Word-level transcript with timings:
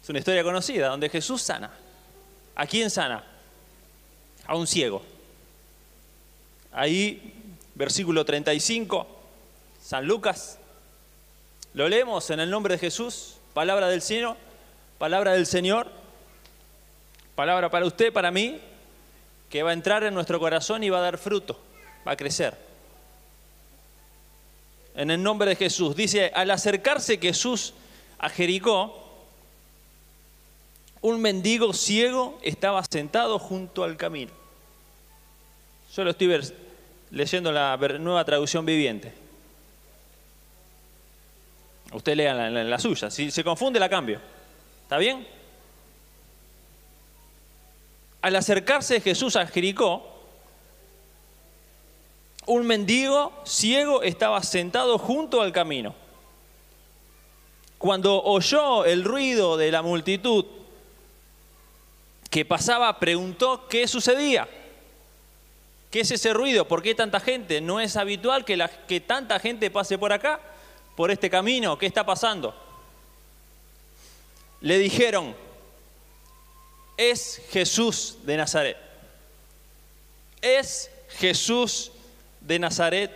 Es 0.00 0.08
una 0.08 0.20
historia 0.20 0.44
conocida 0.44 0.86
donde 0.86 1.08
Jesús 1.08 1.42
sana. 1.42 1.70
¿A 2.54 2.64
quién 2.64 2.90
sana? 2.90 3.24
A 4.46 4.54
un 4.54 4.68
ciego. 4.68 5.02
Ahí, 6.72 7.34
versículo 7.74 8.24
35, 8.24 9.04
San 9.82 10.06
Lucas. 10.06 10.58
Lo 11.74 11.88
leemos 11.88 12.30
en 12.30 12.38
el 12.38 12.50
nombre 12.50 12.74
de 12.74 12.78
Jesús, 12.78 13.38
palabra 13.52 13.88
del 13.88 14.02
cielo, 14.02 14.36
palabra 14.98 15.32
del 15.32 15.46
Señor, 15.46 15.90
palabra 17.34 17.68
para 17.68 17.86
usted, 17.86 18.12
para 18.12 18.30
mí, 18.30 18.60
que 19.48 19.64
va 19.64 19.70
a 19.70 19.74
entrar 19.74 20.04
en 20.04 20.14
nuestro 20.14 20.38
corazón 20.38 20.84
y 20.84 20.90
va 20.90 20.98
a 20.98 21.02
dar 21.02 21.18
fruto, 21.18 21.58
va 22.06 22.12
a 22.12 22.16
crecer. 22.16 22.69
En 24.94 25.10
el 25.10 25.22
nombre 25.22 25.50
de 25.50 25.56
Jesús. 25.56 25.94
Dice, 25.96 26.30
al 26.34 26.50
acercarse 26.50 27.18
Jesús 27.18 27.74
a 28.18 28.28
Jericó, 28.28 28.96
un 31.00 31.20
mendigo 31.20 31.72
ciego 31.72 32.38
estaba 32.42 32.82
sentado 32.84 33.38
junto 33.38 33.84
al 33.84 33.96
camino. 33.96 34.32
Yo 35.94 36.04
lo 36.04 36.10
estoy 36.10 36.40
leyendo 37.10 37.50
la 37.50 37.76
nueva 37.98 38.24
traducción 38.24 38.66
viviente. 38.66 39.12
Usted 41.92 42.14
lea 42.14 42.34
la, 42.34 42.50
la, 42.50 42.62
la 42.62 42.78
suya. 42.78 43.10
Si 43.10 43.30
se 43.30 43.42
confunde, 43.42 43.80
la 43.80 43.88
cambio. 43.88 44.20
¿Está 44.82 44.98
bien? 44.98 45.26
Al 48.22 48.36
acercarse 48.36 49.00
Jesús 49.00 49.34
a 49.36 49.46
Jericó, 49.46 50.19
un 52.50 52.66
mendigo 52.66 53.32
ciego 53.44 54.02
estaba 54.02 54.42
sentado 54.42 54.98
junto 54.98 55.40
al 55.40 55.52
camino. 55.52 55.94
Cuando 57.78 58.20
oyó 58.24 58.84
el 58.84 59.04
ruido 59.04 59.56
de 59.56 59.70
la 59.70 59.82
multitud 59.82 60.44
que 62.28 62.44
pasaba, 62.44 62.98
preguntó 62.98 63.68
qué 63.68 63.86
sucedía. 63.86 64.48
¿Qué 65.92 66.00
es 66.00 66.10
ese 66.10 66.32
ruido? 66.32 66.66
¿Por 66.66 66.82
qué 66.82 66.92
tanta 66.92 67.20
gente? 67.20 67.60
¿No 67.60 67.78
es 67.78 67.96
habitual 67.96 68.44
que, 68.44 68.68
que 68.88 69.00
tanta 69.00 69.38
gente 69.38 69.70
pase 69.70 69.96
por 69.96 70.12
acá, 70.12 70.40
por 70.96 71.12
este 71.12 71.30
camino? 71.30 71.78
¿Qué 71.78 71.86
está 71.86 72.04
pasando? 72.04 72.52
Le 74.60 74.76
dijeron, 74.78 75.36
es 76.96 77.42
Jesús 77.50 78.18
de 78.24 78.36
Nazaret. 78.36 78.76
Es 80.42 80.90
Jesús 81.10 81.92
de 82.40 82.58
Nazaret. 82.58 83.10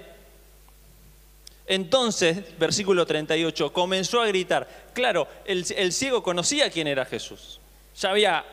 Entonces, 1.67 2.59
versículo 2.59 3.07
38, 3.07 3.73
comenzó 3.73 4.21
a 4.21 4.27
gritar. 4.27 4.69
Claro, 4.93 5.27
el, 5.45 5.93
ciego 5.93 6.23
conocía 6.23 6.71
quién 6.71 6.87
era 6.87 7.05
Jesús. 7.05 7.61
Ya 7.99 8.11
había 8.11 8.45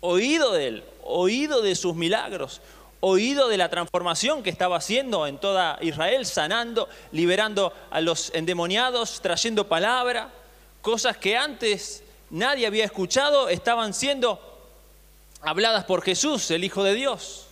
oído 0.00 0.52
de 0.52 0.66
él, 0.66 0.84
oído 1.02 1.62
de 1.62 1.74
sus 1.74 1.94
milagros, 1.94 2.60
oído 3.00 3.48
de 3.48 3.56
la 3.56 3.70
transformación 3.70 4.42
que 4.42 4.50
estaba 4.50 4.76
haciendo 4.76 5.26
en 5.26 5.38
toda 5.38 5.78
Israel, 5.80 6.26
sanando, 6.26 6.88
liberando 7.12 7.72
a 7.90 8.00
los 8.00 8.30
endemoniados, 8.34 9.20
trayendo 9.22 9.68
palabra, 9.68 10.30
cosas 10.82 11.16
que 11.16 11.36
antes 11.36 12.02
nadie 12.28 12.66
había 12.66 12.84
escuchado, 12.84 13.48
estaban 13.48 13.94
siendo 13.94 14.38
habladas 15.40 15.84
por 15.84 16.02
Jesús, 16.02 16.50
el 16.50 16.64
Hijo 16.64 16.84
de 16.84 16.94
Dios. 16.94 17.49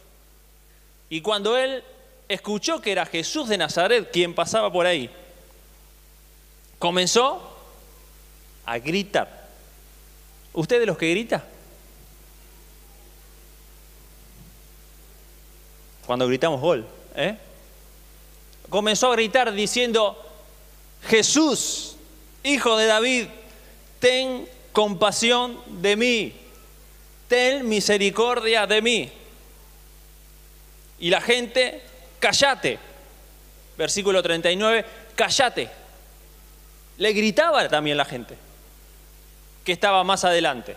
Y 1.10 1.20
cuando 1.20 1.56
él 1.56 1.82
escuchó 2.28 2.80
que 2.80 2.92
era 2.92 3.06
Jesús 3.06 3.48
de 3.48 3.58
Nazaret 3.58 4.10
quien 4.12 4.34
pasaba 4.34 4.70
por 4.72 4.86
ahí, 4.86 5.10
comenzó 6.78 7.56
a 8.66 8.78
gritar. 8.78 9.48
¿Usted 10.52 10.80
de 10.80 10.86
los 10.86 10.98
que 10.98 11.10
grita? 11.10 11.44
Cuando 16.06 16.26
gritamos 16.26 16.60
gol, 16.60 16.86
¿eh? 17.14 17.36
Comenzó 18.68 19.10
a 19.10 19.14
gritar 19.14 19.52
diciendo, 19.52 20.22
Jesús, 21.06 21.96
hijo 22.42 22.76
de 22.76 22.86
David, 22.86 23.26
ten 23.98 24.48
compasión 24.72 25.58
de 25.66 25.96
mí, 25.96 26.32
ten 27.28 27.68
misericordia 27.68 28.66
de 28.66 28.82
mí. 28.82 29.12
Y 31.00 31.10
la 31.10 31.20
gente, 31.20 31.82
cállate. 32.18 32.78
Versículo 33.76 34.22
39, 34.22 34.84
cállate. 35.14 35.70
Le 36.98 37.12
gritaba 37.12 37.68
también 37.68 37.96
la 37.96 38.04
gente, 38.04 38.36
que 39.64 39.72
estaba 39.72 40.02
más 40.02 40.24
adelante. 40.24 40.76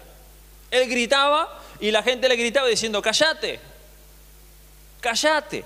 Él 0.70 0.88
gritaba 0.88 1.60
y 1.80 1.90
la 1.92 2.04
gente 2.04 2.30
le 2.30 2.36
gritaba 2.36 2.68
diciendo, 2.68 3.02
cállate, 3.02 3.60
cállate. 5.00 5.66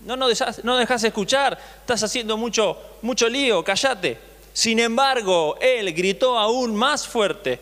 No 0.00 0.16
nos 0.16 0.28
dejas, 0.28 0.62
no 0.62 0.76
dejas 0.76 1.02
escuchar, 1.02 1.58
estás 1.80 2.02
haciendo 2.02 2.36
mucho, 2.36 2.78
mucho 3.02 3.28
lío, 3.28 3.64
cállate. 3.64 4.18
Sin 4.52 4.78
embargo, 4.78 5.58
él 5.60 5.92
gritó 5.92 6.38
aún 6.38 6.76
más 6.76 7.06
fuerte, 7.06 7.60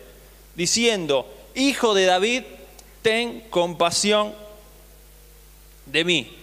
diciendo, 0.53 1.27
Hijo 1.55 1.93
de 1.93 2.05
David, 2.05 2.43
ten 3.01 3.41
compasión 3.49 4.35
de 5.85 6.03
mí. 6.03 6.37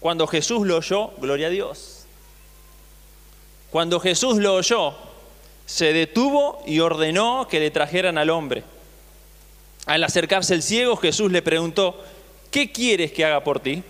Cuando 0.00 0.26
Jesús 0.26 0.66
lo 0.66 0.78
oyó, 0.78 1.12
gloria 1.18 1.46
a 1.46 1.50
Dios. 1.50 2.06
Cuando 3.70 4.00
Jesús 4.00 4.36
lo 4.38 4.54
oyó, 4.54 4.94
se 5.64 5.92
detuvo 5.92 6.62
y 6.66 6.80
ordenó 6.80 7.46
que 7.48 7.60
le 7.60 7.70
trajeran 7.70 8.18
al 8.18 8.30
hombre. 8.30 8.64
Al 9.86 10.04
acercarse 10.04 10.54
el 10.54 10.62
ciego, 10.62 10.96
Jesús 10.96 11.32
le 11.32 11.40
preguntó, 11.42 11.98
¿qué 12.50 12.70
quieres 12.70 13.12
que 13.12 13.24
haga 13.24 13.42
por 13.42 13.60
ti? 13.60 13.82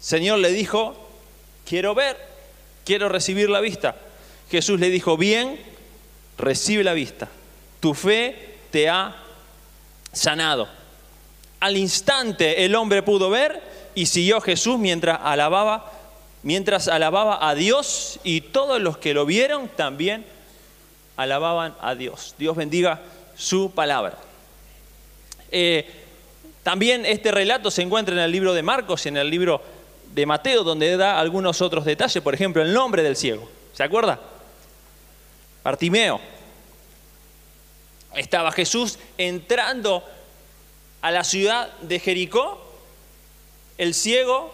Señor 0.00 0.38
le 0.38 0.52
dijo, 0.52 0.94
quiero 1.66 1.94
ver, 1.94 2.16
quiero 2.84 3.08
recibir 3.08 3.48
la 3.48 3.60
vista. 3.60 3.96
Jesús 4.50 4.78
le 4.78 4.90
dijo, 4.90 5.16
bien, 5.16 5.60
recibe 6.36 6.84
la 6.84 6.92
vista. 6.92 7.28
Tu 7.80 7.94
fe 7.94 8.56
te 8.70 8.88
ha 8.88 9.16
sanado. 10.12 10.77
Al 11.60 11.76
instante 11.76 12.64
el 12.64 12.74
hombre 12.74 13.02
pudo 13.02 13.30
ver 13.30 13.60
y 13.94 14.06
siguió 14.06 14.36
a 14.36 14.40
Jesús 14.40 14.78
mientras 14.78 15.18
alababa, 15.22 15.92
mientras 16.42 16.88
alababa 16.88 17.48
a 17.48 17.54
Dios 17.54 18.20
y 18.22 18.42
todos 18.42 18.80
los 18.80 18.98
que 18.98 19.14
lo 19.14 19.26
vieron 19.26 19.68
también 19.68 20.24
alababan 21.16 21.74
a 21.80 21.94
Dios. 21.96 22.34
Dios 22.38 22.56
bendiga 22.56 23.00
su 23.36 23.72
palabra. 23.72 24.18
Eh, 25.50 25.86
también 26.62 27.06
este 27.06 27.32
relato 27.32 27.70
se 27.70 27.82
encuentra 27.82 28.14
en 28.14 28.20
el 28.20 28.30
libro 28.30 28.52
de 28.54 28.62
Marcos 28.62 29.04
y 29.04 29.08
en 29.08 29.16
el 29.16 29.30
libro 29.30 29.60
de 30.14 30.26
Mateo, 30.26 30.62
donde 30.62 30.96
da 30.96 31.18
algunos 31.18 31.60
otros 31.60 31.84
detalles, 31.84 32.22
por 32.22 32.34
ejemplo, 32.34 32.62
el 32.62 32.72
nombre 32.72 33.02
del 33.02 33.16
ciego. 33.16 33.48
¿Se 33.72 33.82
acuerda? 33.82 34.20
Bartimeo. 35.64 36.20
Estaba 38.14 38.52
Jesús 38.52 38.98
entrando 39.16 40.04
a 41.08 41.10
la 41.10 41.24
ciudad 41.24 41.72
de 41.78 42.00
Jericó, 42.00 42.62
el 43.78 43.94
ciego 43.94 44.52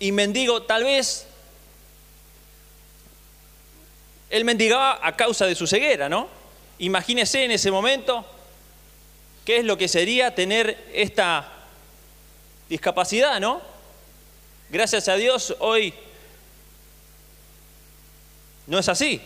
y 0.00 0.10
mendigo, 0.10 0.64
tal 0.64 0.82
vez 0.82 1.28
él 4.30 4.44
mendigaba 4.44 4.98
a 5.00 5.14
causa 5.14 5.46
de 5.46 5.54
su 5.54 5.68
ceguera, 5.68 6.08
¿no? 6.08 6.26
Imagínese 6.80 7.44
en 7.44 7.52
ese 7.52 7.70
momento 7.70 8.26
qué 9.44 9.58
es 9.58 9.64
lo 9.64 9.78
que 9.78 9.86
sería 9.86 10.34
tener 10.34 10.76
esta 10.92 11.52
discapacidad, 12.68 13.38
¿no? 13.38 13.62
Gracias 14.68 15.06
a 15.06 15.14
Dios 15.14 15.54
hoy 15.60 15.94
no 18.66 18.80
es 18.80 18.88
así, 18.88 19.20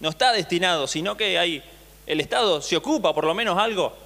no 0.00 0.08
está 0.08 0.32
destinado, 0.32 0.86
sino 0.86 1.14
que 1.14 1.38
hay, 1.38 1.62
el 2.06 2.22
Estado 2.22 2.62
se 2.62 2.74
ocupa 2.74 3.14
por 3.14 3.26
lo 3.26 3.34
menos 3.34 3.58
algo 3.58 4.05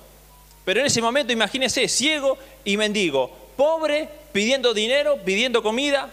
pero 0.70 0.78
en 0.78 0.86
ese 0.86 1.02
momento 1.02 1.32
imagínese, 1.32 1.88
ciego 1.88 2.38
y 2.64 2.76
mendigo, 2.76 3.28
pobre, 3.56 4.08
pidiendo 4.30 4.72
dinero, 4.72 5.18
pidiendo 5.24 5.64
comida, 5.64 6.08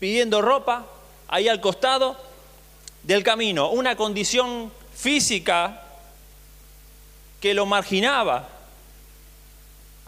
pidiendo 0.00 0.42
ropa, 0.42 0.86
ahí 1.28 1.46
al 1.46 1.60
costado 1.60 2.16
del 3.04 3.22
camino, 3.22 3.70
una 3.70 3.94
condición 3.94 4.72
física 4.92 5.84
que 7.40 7.54
lo 7.54 7.64
marginaba 7.64 8.48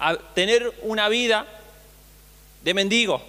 a 0.00 0.16
tener 0.34 0.74
una 0.82 1.08
vida 1.08 1.46
de 2.64 2.74
mendigo. 2.74 3.22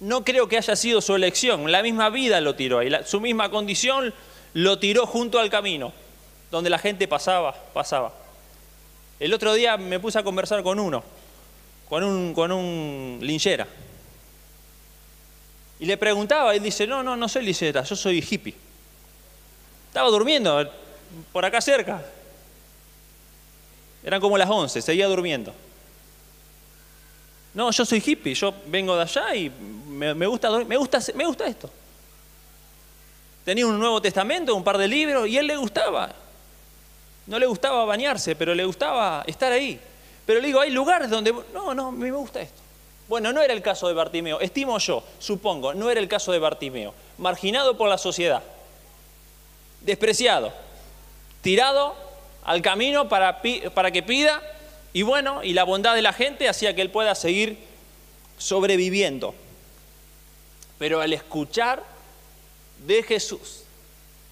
No 0.00 0.24
creo 0.24 0.48
que 0.48 0.56
haya 0.56 0.74
sido 0.74 1.02
su 1.02 1.14
elección, 1.14 1.70
la 1.70 1.82
misma 1.82 2.08
vida 2.08 2.40
lo 2.40 2.54
tiró 2.54 2.78
ahí, 2.78 2.90
su 3.04 3.20
misma 3.20 3.50
condición 3.50 4.14
lo 4.54 4.78
tiró 4.78 5.04
junto 5.04 5.38
al 5.38 5.50
camino, 5.50 5.92
donde 6.50 6.70
la 6.70 6.78
gente 6.78 7.06
pasaba, 7.06 7.54
pasaba. 7.74 8.23
El 9.20 9.32
otro 9.32 9.54
día 9.54 9.76
me 9.76 10.00
puse 10.00 10.18
a 10.18 10.22
conversar 10.22 10.62
con 10.62 10.78
uno, 10.78 11.02
con 11.88 12.02
un, 12.02 12.34
con 12.34 12.50
un 12.52 13.18
linchera. 13.22 13.66
Y 15.78 15.86
le 15.86 15.96
preguntaba, 15.96 16.54
y 16.54 16.58
él 16.58 16.62
dice, 16.62 16.86
no, 16.86 17.02
no, 17.02 17.16
no 17.16 17.28
soy 17.28 17.44
liseta, 17.44 17.82
yo 17.82 17.96
soy 17.96 18.24
hippie. 18.28 18.54
Estaba 19.88 20.08
durmiendo 20.08 20.70
por 21.32 21.44
acá 21.44 21.60
cerca. 21.60 22.04
Eran 24.02 24.20
como 24.20 24.36
las 24.36 24.48
11, 24.48 24.82
seguía 24.82 25.06
durmiendo. 25.06 25.54
No, 27.54 27.70
yo 27.70 27.84
soy 27.84 28.02
hippie, 28.04 28.34
yo 28.34 28.52
vengo 28.66 28.96
de 28.96 29.02
allá 29.02 29.34
y 29.34 29.48
me, 29.50 30.26
gusta, 30.26 30.50
me, 30.64 30.76
gusta, 30.76 30.98
me 31.14 31.24
gusta 31.24 31.46
esto. 31.46 31.70
Tenía 33.44 33.66
un 33.66 33.78
Nuevo 33.78 34.02
Testamento, 34.02 34.54
un 34.54 34.64
par 34.64 34.78
de 34.78 34.88
libros, 34.88 35.28
y 35.28 35.38
él 35.38 35.46
le 35.46 35.56
gustaba. 35.56 36.12
No 37.26 37.38
le 37.38 37.46
gustaba 37.46 37.84
bañarse, 37.84 38.36
pero 38.36 38.54
le 38.54 38.64
gustaba 38.64 39.24
estar 39.26 39.52
ahí. 39.52 39.80
Pero 40.26 40.40
le 40.40 40.46
digo, 40.46 40.60
hay 40.60 40.70
lugares 40.70 41.10
donde... 41.10 41.32
No, 41.52 41.74
no, 41.74 41.90
me 41.92 42.10
gusta 42.10 42.40
esto. 42.40 42.64
Bueno, 43.08 43.32
no 43.32 43.42
era 43.42 43.52
el 43.52 43.60
caso 43.60 43.86
de 43.88 43.94
Bartimeo, 43.94 44.40
estimo 44.40 44.78
yo, 44.78 45.04
supongo, 45.18 45.74
no 45.74 45.90
era 45.90 46.00
el 46.00 46.08
caso 46.08 46.32
de 46.32 46.38
Bartimeo. 46.38 46.94
Marginado 47.18 47.76
por 47.76 47.88
la 47.88 47.98
sociedad, 47.98 48.42
despreciado, 49.82 50.52
tirado 51.42 51.94
al 52.44 52.62
camino 52.62 53.08
para, 53.08 53.42
para 53.74 53.90
que 53.90 54.02
pida, 54.02 54.42
y 54.94 55.02
bueno, 55.02 55.42
y 55.44 55.52
la 55.52 55.64
bondad 55.64 55.94
de 55.94 56.00
la 56.00 56.14
gente 56.14 56.48
hacía 56.48 56.74
que 56.74 56.80
él 56.80 56.90
pueda 56.90 57.14
seguir 57.14 57.58
sobreviviendo. 58.38 59.34
Pero 60.78 61.02
al 61.02 61.12
escuchar 61.12 61.82
de 62.86 63.02
Jesús, 63.02 63.64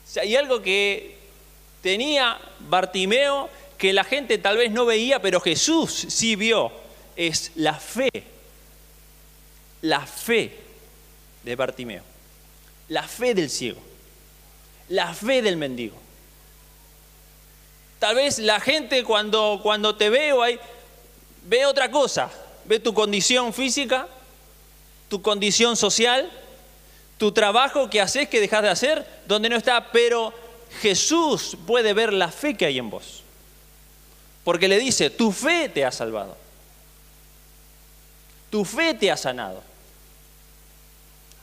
si 0.06 0.18
hay 0.18 0.34
algo 0.34 0.62
que 0.62 1.18
tenía 1.82 2.38
Bartimeo 2.60 3.50
que 3.76 3.92
la 3.92 4.04
gente 4.04 4.38
tal 4.38 4.56
vez 4.56 4.70
no 4.70 4.86
veía, 4.86 5.20
pero 5.20 5.40
Jesús 5.40 5.92
sí 6.08 6.36
vio, 6.36 6.70
es 7.16 7.50
la 7.56 7.74
fe. 7.74 8.10
La 9.82 10.06
fe 10.06 10.56
de 11.42 11.56
Bartimeo. 11.56 12.04
La 12.88 13.02
fe 13.02 13.34
del 13.34 13.50
ciego. 13.50 13.80
La 14.88 15.12
fe 15.12 15.42
del 15.42 15.56
mendigo. 15.56 15.96
Tal 17.98 18.14
vez 18.14 18.38
la 18.38 18.60
gente 18.60 19.02
cuando, 19.04 19.60
cuando 19.62 19.96
te 19.96 20.10
veo 20.10 20.42
ahí, 20.42 20.58
ve 21.44 21.66
otra 21.66 21.90
cosa. 21.90 22.30
Ve 22.64 22.78
tu 22.78 22.94
condición 22.94 23.52
física, 23.52 24.06
tu 25.08 25.22
condición 25.22 25.76
social, 25.76 26.30
tu 27.18 27.32
trabajo 27.32 27.90
que 27.90 28.00
haces, 28.00 28.28
que 28.28 28.40
dejas 28.40 28.62
de 28.62 28.68
hacer, 28.68 29.06
donde 29.26 29.48
no 29.48 29.56
está. 29.56 29.90
Pero 29.90 30.32
Jesús 30.80 31.56
puede 31.66 31.92
ver 31.92 32.12
la 32.12 32.28
fe 32.30 32.56
que 32.56 32.66
hay 32.66 32.78
en 32.78 32.90
vos. 32.90 33.22
Porque 34.44 34.68
le 34.68 34.78
dice, 34.78 35.10
tu 35.10 35.32
fe 35.32 35.68
te 35.68 35.84
ha 35.84 35.92
salvado. 35.92 36.36
Tu 38.50 38.64
fe 38.64 38.94
te 38.94 39.10
ha 39.10 39.16
sanado. 39.16 39.62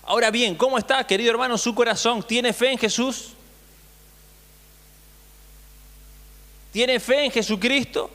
Ahora 0.04 0.32
bien, 0.32 0.56
¿cómo 0.56 0.78
está, 0.78 1.06
querido 1.06 1.32
hermano, 1.32 1.58
su 1.58 1.74
corazón? 1.76 2.24
¿Tiene 2.24 2.52
fe 2.52 2.72
en 2.72 2.78
Jesús? 2.78 3.34
¿Tiene 6.72 7.00
fe 7.00 7.26
en 7.26 7.32
Jesucristo? 7.32 8.10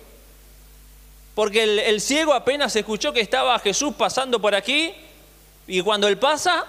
Porque 1.35 1.89
el, 1.89 2.01
ciego 2.01 2.33
apenas 2.33 2.75
escuchó 2.77 3.13
que 3.13 3.21
estaba 3.21 3.59
Jesús 3.59 3.95
pasando 3.95 4.41
por 4.41 4.55
aquí 4.55 4.95
y 5.67 5.81
cuando 5.81 6.07
él 6.07 6.19
pasa, 6.19 6.65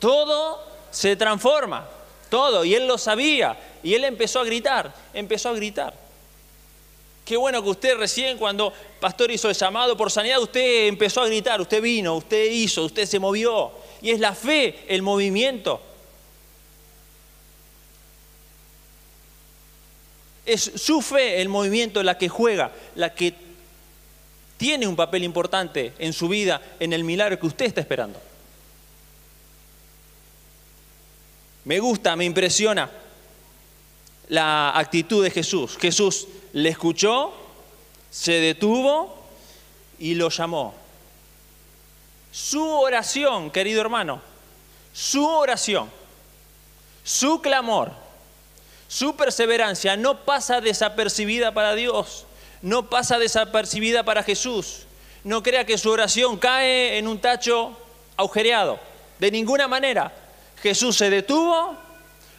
todo 0.00 0.60
se 0.90 1.14
transforma, 1.14 1.88
todo, 2.32 2.64
y 2.64 2.74
él 2.74 2.86
lo 2.86 2.96
sabía, 2.96 3.58
y 3.82 3.92
él 3.92 4.04
empezó 4.04 4.40
a 4.40 4.44
gritar, 4.44 4.94
empezó 5.12 5.50
a 5.50 5.52
gritar. 5.52 5.92
Qué 7.26 7.36
bueno 7.36 7.62
que 7.62 7.68
usted 7.68 7.94
recién 7.98 8.38
cuando 8.38 8.72
pastor 9.00 9.30
hizo 9.30 9.50
el 9.50 9.54
llamado 9.54 9.98
por 9.98 10.10
sanidad, 10.10 10.40
usted 10.40 10.86
empezó 10.86 11.20
a 11.20 11.26
gritar, 11.26 11.60
usted 11.60 11.82
vino, 11.82 12.16
usted 12.16 12.50
hizo, 12.50 12.84
usted 12.84 13.04
se 13.04 13.18
movió. 13.18 13.70
Y 14.00 14.12
es 14.12 14.18
la 14.18 14.34
fe, 14.34 14.78
el 14.88 15.02
movimiento. 15.02 15.78
Es 20.46 20.72
su 20.76 21.02
fe 21.02 21.42
el 21.42 21.50
movimiento 21.50 22.02
la 22.02 22.16
que 22.16 22.30
juega, 22.30 22.72
la 22.94 23.14
que 23.14 23.34
tiene 24.56 24.86
un 24.86 24.96
papel 24.96 25.22
importante 25.22 25.92
en 25.98 26.14
su 26.14 26.28
vida, 26.28 26.62
en 26.80 26.94
el 26.94 27.04
milagro 27.04 27.38
que 27.38 27.46
usted 27.46 27.66
está 27.66 27.82
esperando. 27.82 28.31
Me 31.64 31.78
gusta, 31.78 32.16
me 32.16 32.24
impresiona 32.24 32.90
la 34.28 34.76
actitud 34.76 35.22
de 35.22 35.30
Jesús. 35.30 35.76
Jesús 35.78 36.26
le 36.52 36.68
escuchó, 36.68 37.32
se 38.10 38.32
detuvo 38.32 39.14
y 39.98 40.14
lo 40.14 40.28
llamó. 40.28 40.74
Su 42.30 42.66
oración, 42.66 43.50
querido 43.50 43.80
hermano, 43.80 44.20
su 44.92 45.26
oración, 45.26 45.90
su 47.04 47.40
clamor, 47.40 47.92
su 48.88 49.16
perseverancia 49.16 49.96
no 49.96 50.24
pasa 50.24 50.60
desapercibida 50.60 51.52
para 51.52 51.74
Dios, 51.74 52.26
no 52.62 52.88
pasa 52.88 53.18
desapercibida 53.18 54.04
para 54.04 54.22
Jesús. 54.22 54.86
No 55.24 55.42
crea 55.42 55.64
que 55.64 55.78
su 55.78 55.90
oración 55.90 56.36
cae 56.36 56.98
en 56.98 57.06
un 57.06 57.20
tacho 57.20 57.76
agujereado. 58.16 58.80
De 59.18 59.30
ninguna 59.30 59.68
manera. 59.68 60.12
Jesús 60.62 60.96
se 60.96 61.10
detuvo, 61.10 61.76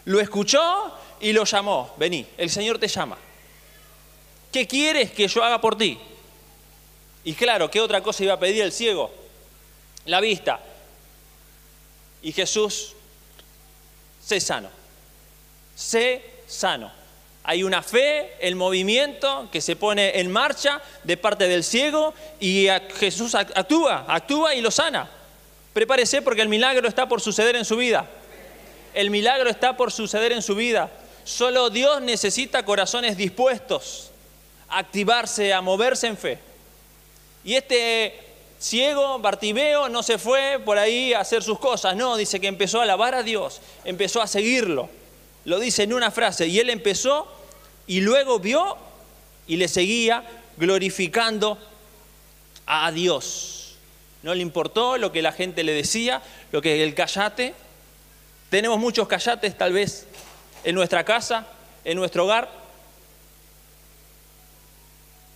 lo 0.06 0.20
escuchó 0.22 0.94
y 1.20 1.34
lo 1.34 1.44
llamó. 1.44 1.94
Vení, 1.98 2.26
el 2.38 2.50
Señor 2.50 2.80
te 2.80 2.88
llama. 2.88 3.18
¿Qué 4.52 4.66
quieres 4.66 5.12
que 5.12 5.28
yo 5.28 5.44
haga 5.44 5.60
por 5.60 5.78
ti? 5.78 6.00
Y 7.26 7.34
claro, 7.34 7.70
¿qué 7.70 7.82
otra 7.82 8.02
cosa 8.02 8.24
iba 8.24 8.34
a 8.34 8.40
pedir 8.40 8.64
el 8.64 8.72
ciego? 8.72 9.12
La 10.06 10.22
vista. 10.22 10.60
Y 12.22 12.32
Jesús, 12.32 12.94
sé 14.24 14.40
sano. 14.40 14.70
Sé 15.76 16.24
sano. 16.48 16.92
Hay 17.44 17.64
una 17.64 17.82
fe, 17.82 18.38
el 18.40 18.56
movimiento 18.56 19.50
que 19.52 19.60
se 19.60 19.76
pone 19.76 20.18
en 20.20 20.32
marcha 20.32 20.82
de 21.04 21.18
parte 21.18 21.50
del 21.50 21.66
ciego 21.66 22.14
y 22.40 22.68
Jesús 22.98 23.36
actúa, 23.36 24.06
actúa 24.08 24.56
y 24.56 24.62
lo 24.62 24.72
sana. 24.72 25.10
Prepárese 25.74 26.22
porque 26.22 26.42
el 26.42 26.50
milagro 26.50 26.88
está 26.88 27.08
por 27.08 27.20
suceder 27.20 27.56
en 27.56 27.66
su 27.66 27.76
vida. 27.76 28.08
El 28.94 29.10
milagro 29.10 29.50
está 29.50 29.76
por 29.76 29.92
suceder 29.92 30.32
en 30.32 30.42
su 30.42 30.56
vida. 30.56 30.92
Solo 31.24 31.70
Dios 31.70 32.02
necesita 32.02 32.64
corazones 32.64 33.18
dispuestos 33.18 34.12
activarse, 34.74 35.54
a 35.54 35.62
moverse 35.62 36.08
en 36.08 36.18
fe. 36.18 36.40
Y 37.44 37.56
este 37.56 38.20
ciego, 38.60 39.20
Bartimeo, 39.20 39.90
no 39.90 40.04
se 40.04 40.18
fue 40.18 40.60
por 40.64 40.78
ahí 40.78 41.14
a 41.14 41.20
hacer 41.20 41.44
sus 41.44 41.60
cosas, 41.60 41.96
no, 41.96 42.16
dice 42.16 42.40
que 42.40 42.48
empezó 42.48 42.80
a 42.80 42.84
alabar 42.84 43.14
a 43.16 43.24
Dios, 43.24 43.62
empezó 43.84 44.22
a 44.22 44.28
seguirlo. 44.28 44.90
Lo 45.46 45.60
dice 45.60 45.84
en 45.84 45.94
una 45.94 46.12
frase, 46.12 46.48
y 46.48 46.60
él 46.60 46.70
empezó 46.70 47.28
y 47.86 48.00
luego 48.00 48.40
vio 48.40 48.78
y 49.46 49.58
le 49.58 49.68
seguía 49.68 50.24
glorificando 50.58 51.58
a 52.66 52.92
Dios. 52.92 53.53
No 54.24 54.34
le 54.34 54.42
importó 54.42 54.98
lo 54.98 55.12
que 55.12 55.22
la 55.22 55.32
gente 55.32 55.64
le 55.64 55.74
decía, 55.74 56.22
lo 56.52 56.62
que 56.62 56.84
el 56.84 56.96
callate. 56.96 57.54
Tenemos 58.50 58.80
muchos 58.80 59.08
callates 59.08 59.58
tal 59.58 59.74
vez 59.74 60.08
en 60.64 60.76
nuestra 60.76 61.04
casa, 61.04 61.46
en 61.84 61.98
nuestro 61.98 62.26
hogar, 62.26 62.64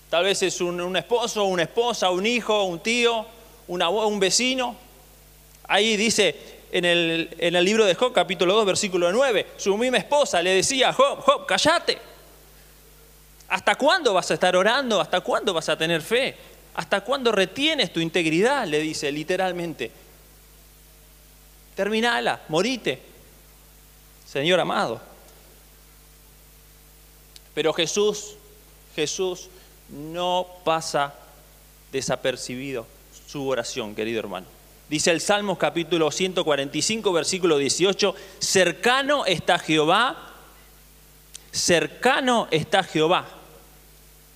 Tal 0.09 0.23
vez 0.23 0.41
es 0.41 0.61
un, 0.61 0.95
esposo, 0.95 1.43
una 1.43 1.63
esposa, 1.63 2.09
un 2.11 2.25
hijo, 2.25 2.63
un 2.63 2.79
tío, 2.79 3.25
un 3.67 4.19
vecino. 4.19 4.75
Ahí 5.67 5.97
dice 5.97 6.33
en 6.71 6.85
el, 6.85 7.65
libro 7.65 7.83
de 7.83 7.93
Job, 7.93 8.13
capítulo 8.13 8.53
2, 8.55 8.65
versículo 8.65 9.11
9, 9.11 9.47
su 9.57 9.77
misma 9.77 9.97
esposa 9.97 10.41
le 10.41 10.51
decía, 10.51 10.93
Job, 10.93 11.19
Job, 11.19 11.45
cállate. 11.45 11.97
¿Hasta 13.49 13.75
cuándo 13.75 14.13
vas 14.13 14.31
a 14.31 14.35
estar 14.35 14.55
orando? 14.55 15.01
¿Hasta 15.01 15.19
cuándo 15.19 15.53
vas 15.53 15.67
a 15.67 15.77
tener 15.77 16.01
fe? 16.01 16.35
¿Hasta 16.77 17.01
cuándo 17.01 17.31
retienes 17.31 17.91
tu 17.91 17.99
integridad? 17.99 18.67
Le 18.67 18.79
dice 18.79 19.11
literalmente. 19.11 19.91
Terminala, 21.75 22.43
morite. 22.49 23.01
Señor 24.27 24.59
amado. 24.59 25.01
Pero 27.55 27.73
Jesús, 27.73 28.35
Jesús 28.95 29.49
no 29.89 30.45
pasa 30.63 31.15
desapercibido 31.91 32.85
su 33.27 33.47
oración, 33.47 33.95
querido 33.95 34.19
hermano. 34.19 34.45
Dice 34.87 35.09
el 35.09 35.19
Salmos 35.19 35.57
capítulo 35.57 36.11
145, 36.11 37.11
versículo 37.11 37.57
18, 37.57 38.13
cercano 38.37 39.25
está 39.25 39.57
Jehová, 39.57 40.31
cercano 41.51 42.47
está 42.51 42.83
Jehová 42.83 43.27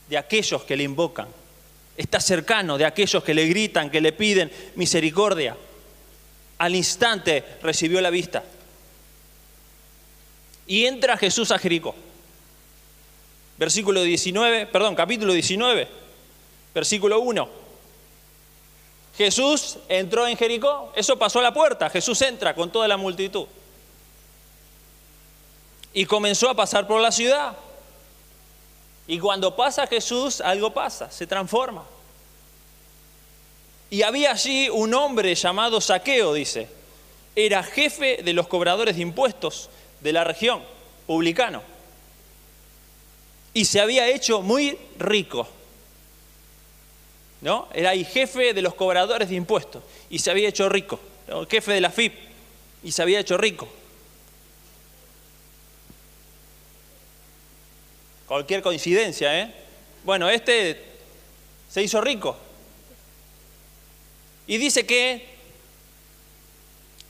de 0.10 0.18
aquellos 0.18 0.64
que 0.64 0.76
le 0.76 0.84
invocan. 0.84 1.28
Está 1.98 2.20
cercano 2.20 2.78
de 2.78 2.86
aquellos 2.86 3.24
que 3.24 3.34
le 3.34 3.48
gritan, 3.48 3.90
que 3.90 4.02
le 4.02 4.14
piden 4.14 4.52
misericordia. 4.76 5.56
Al 6.58 6.76
instante 6.76 7.44
recibió 7.62 8.02
la 8.02 8.10
vista. 8.10 8.44
Y 10.68 10.86
entra 10.86 11.18
Jesús 11.18 11.52
a 11.52 11.58
Jericó 11.58 11.96
versículo 13.62 14.02
19, 14.02 14.66
perdón, 14.66 14.96
capítulo 14.96 15.34
19, 15.34 15.88
versículo 16.74 17.20
1. 17.20 17.48
Jesús 19.16 19.78
entró 19.88 20.26
en 20.26 20.36
Jericó, 20.36 20.92
eso 20.96 21.20
pasó 21.20 21.38
a 21.38 21.44
la 21.44 21.54
puerta, 21.54 21.88
Jesús 21.92 22.20
entra 22.24 22.56
con 22.56 22.72
toda 22.72 22.88
la 22.88 22.98
multitud. 22.98 23.46
Y 25.94 26.06
comenzó 26.08 26.50
a 26.50 26.56
pasar 26.56 26.88
por 26.88 27.00
la 27.02 27.12
ciudad. 27.12 27.56
Y 29.12 29.20
cuando 29.20 29.54
pasa 29.58 29.88
Jesús, 29.88 30.40
algo 30.40 30.74
pasa, 30.74 31.12
se 31.12 31.28
transforma. 31.28 31.84
Y 33.90 34.04
había 34.04 34.32
allí 34.32 34.70
un 34.70 34.94
hombre 34.94 35.36
llamado 35.36 35.82
Saqueo, 35.82 36.34
dice. 36.34 36.70
Era 37.36 37.62
jefe 37.62 38.24
de 38.24 38.32
los 38.32 38.48
cobradores 38.48 38.96
de 38.96 39.02
impuestos 39.02 39.70
de 40.00 40.14
la 40.14 40.24
región, 40.24 40.64
publicano. 41.08 41.62
Y 43.54 43.66
se 43.66 43.82
había 43.82 44.08
hecho 44.08 44.42
muy 44.42 44.78
rico. 44.98 45.46
¿No? 47.42 47.68
Era 47.74 47.92
el 47.92 48.06
jefe 48.06 48.54
de 48.54 48.62
los 48.62 48.76
cobradores 48.76 49.28
de 49.28 49.36
impuestos 49.36 49.84
y 50.10 50.20
se 50.20 50.32
había 50.32 50.48
hecho 50.48 50.70
rico. 50.70 51.02
Jefe 51.50 51.74
de 51.74 51.82
la 51.82 51.90
FIP 51.90 52.14
y 52.82 52.94
se 52.94 53.02
había 53.02 53.20
hecho 53.20 53.38
rico. 53.38 53.68
Cualquier 58.32 58.62
coincidencia, 58.62 59.42
¿eh? 59.42 59.54
Bueno, 60.06 60.30
este 60.30 60.82
se 61.70 61.84
hizo 61.84 62.00
rico. 62.00 62.38
Y 64.48 64.58
dice 64.58 64.86
que, 64.86 65.36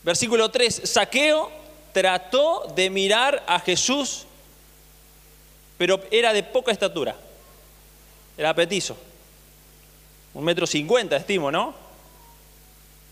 versículo 0.02 0.50
3, 0.50 0.82
Saqueo 0.82 1.48
trató 1.92 2.66
de 2.74 2.90
mirar 2.90 3.44
a 3.46 3.60
Jesús, 3.60 4.26
pero 5.78 6.02
era 6.10 6.32
de 6.32 6.42
poca 6.42 6.72
estatura, 6.72 7.14
era 8.36 8.52
petizo. 8.52 8.96
Un 10.34 10.42
metro 10.42 10.66
cincuenta, 10.66 11.16
estimo, 11.16 11.52
¿no? 11.52 11.72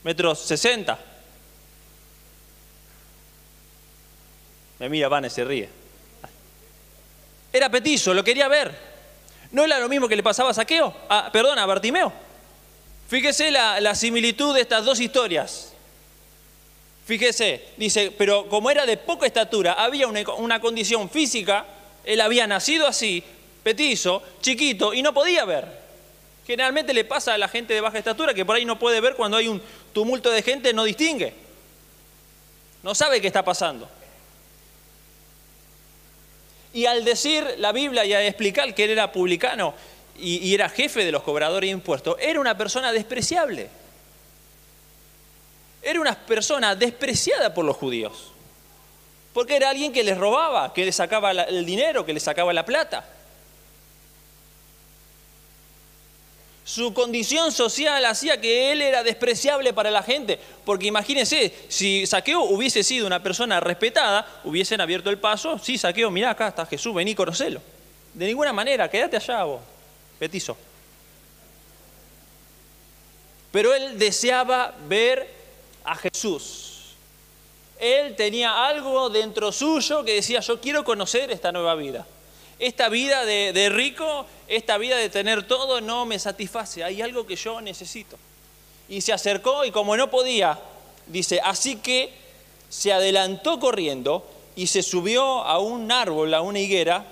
Metro 0.03 0.35
sesenta. 0.35 0.99
Me 4.81 4.89
mira 4.89 5.07
Van 5.07 5.27
y 5.27 5.31
se 5.31 5.45
ríe. 5.45 5.80
Era 7.53 7.69
petizo, 7.69 8.15
lo 8.15 8.23
quería 8.23 8.49
ver. 8.49 8.91
¿No 9.51 9.65
era 9.65 9.79
lo 9.79 9.89
mismo 9.89 10.09
que 10.09 10.17
le 10.17 10.23
pasaba 10.23 10.51
a 10.51 10.55
Saqueo? 10.55 10.95
Ah, 11.09 11.31
perdón, 11.33 11.59
a 11.59 11.67
Bartimeo. 11.67 12.13
Fíjese 13.09 13.51
la, 13.51 13.95
similitud 13.95 14.55
de 14.55 14.61
estas 14.61 14.85
dos 14.85 15.01
historias. 15.01 15.73
Fíjese, 17.07 17.65
dice, 17.77 18.13
pero 18.17 18.49
como 18.49 18.71
era 18.71 18.87
de 18.87 18.97
poca 18.97 19.27
estatura, 19.27 19.73
había 19.73 20.07
una, 20.07 20.21
una 20.35 20.61
condición 20.61 21.11
física, 21.11 21.67
él 22.05 22.21
había 22.21 22.47
nacido 22.47 22.87
así, 22.87 23.25
petizo, 23.65 24.23
chiquito, 24.41 24.95
y 24.95 25.03
no 25.03 25.13
podía 25.13 25.45
ver. 25.45 25.81
Generalmente 26.47 26.95
le 26.95 27.05
pasa 27.05 27.35
a 27.35 27.39
la 27.39 27.49
gente 27.49 27.75
de 27.75 27.81
baja 27.81 27.99
estatura 27.99 28.33
que 28.33 28.45
por 28.45 28.55
ahí 28.55 28.65
no 28.65 28.79
puede 28.79 29.01
ver 29.01 29.17
cuando 29.17 29.37
hay 29.37 29.49
un 29.49 29.61
tumulto 29.93 30.31
de 30.31 30.43
gente, 30.43 30.73
no 30.73 30.85
distingue. 30.85 31.35
No 32.85 32.95
sabe 32.95 33.21
qué 33.21 33.27
está 33.27 33.45
pasando. 33.45 33.89
Y 36.73 36.87
al 36.87 37.05
decir 37.05 37.45
la 37.59 37.73
Biblia 37.73 38.05
y 38.05 38.13
a 38.13 38.25
explicar 38.27 38.75
que 38.75 38.85
él 38.85 38.91
era 38.91 39.11
publicano 39.11 39.75
y, 40.17 40.55
era 40.55 40.69
jefe 40.69 41.05
de 41.05 41.13
los 41.13 41.23
cobradores 41.23 41.69
de 41.69 41.73
impuestos, 41.73 42.17
era 42.21 42.41
una 42.41 42.57
persona 42.57 42.93
despreciable. 42.93 43.69
Era 45.83 46.01
una 46.01 46.15
persona 46.15 46.77
despreciada 46.77 47.55
por 47.55 47.65
los 47.65 47.77
judíos. 47.77 48.33
Porque 49.33 49.57
era 49.57 49.71
alguien 49.71 49.93
que 49.93 50.05
les 50.05 50.19
robaba, 50.19 50.73
que 50.75 50.85
les 50.85 50.97
sacaba 50.97 51.31
el 51.31 51.65
dinero, 51.65 52.05
que 52.05 52.13
les 52.13 52.23
sacaba 52.23 52.53
la 52.53 52.65
plata. 52.65 53.05
Su 56.71 56.95
condición 56.95 57.51
social 57.51 58.05
hacía 58.05 58.41
que 58.41 58.71
él 58.71 58.81
era 58.81 59.03
despreciable 59.03 59.73
para 59.73 59.91
la 59.91 60.05
gente, 60.05 60.39
porque 60.65 60.87
imagínense, 60.87 61.53
si 61.67 62.07
Saqueo 62.07 62.43
hubiese 62.43 62.85
sido 62.85 63.09
una 63.09 63.21
persona 63.21 63.59
respetada, 63.59 64.25
hubiesen 64.45 64.81
abierto 64.81 65.11
el 65.11 65.19
paso, 65.19 65.59
sí, 65.59 65.77
Saqueo, 65.77 66.13
mirá 66.13 66.31
acá 66.31 66.47
está 66.47 66.65
Jesús, 66.67 66.95
vení, 66.95 67.17
conocelo. 67.17 67.61
De 68.15 68.25
ninguna 68.25 68.53
manera, 68.53 68.89
quédate 68.89 69.17
allá 69.17 69.43
vos, 69.43 69.61
petizo. 70.21 70.57
Pero 73.51 73.75
él 73.75 73.99
deseaba 73.99 74.73
ver 74.87 75.29
a 75.83 75.97
Jesús. 75.97 76.95
Él 77.81 78.15
tenía 78.15 78.69
algo 78.69 79.11
dentro 79.11 79.51
suyo 79.51 80.05
que 80.05 80.15
decía, 80.15 80.39
yo 80.39 80.61
quiero 80.61 80.85
conocer 80.85 81.33
esta 81.33 81.51
nueva 81.51 81.75
vida. 81.75 82.07
Esta 82.61 82.91
vida 82.91 83.25
de, 83.25 83.71
rico, 83.71 84.27
esta 84.47 84.77
vida 84.77 84.99
de 84.99 85.09
tener 85.09 85.47
todo 85.47 85.81
no 85.81 86.05
me 86.05 86.19
satisface, 86.19 86.85
hay 86.85 87.01
algo 87.01 87.27
que 87.27 87.35
yo 87.35 87.63
necesito. 87.63 88.19
Y 88.87 89.01
se 89.01 89.15
acercó 89.15 89.65
y 89.65 89.71
como 89.71 89.97
no 89.97 90.11
podía, 90.11 90.59
dice, 91.07 91.41
así 91.43 91.77
que 91.77 92.13
se 92.69 92.93
adelantó 92.93 93.59
corriendo 93.59 94.29
y 94.57 94.67
se 94.67 94.83
subió 94.83 95.43
a 95.43 95.59
un 95.59 95.91
árbol, 95.91 96.35
a 96.35 96.43
una 96.43 96.59
higuera, 96.59 97.07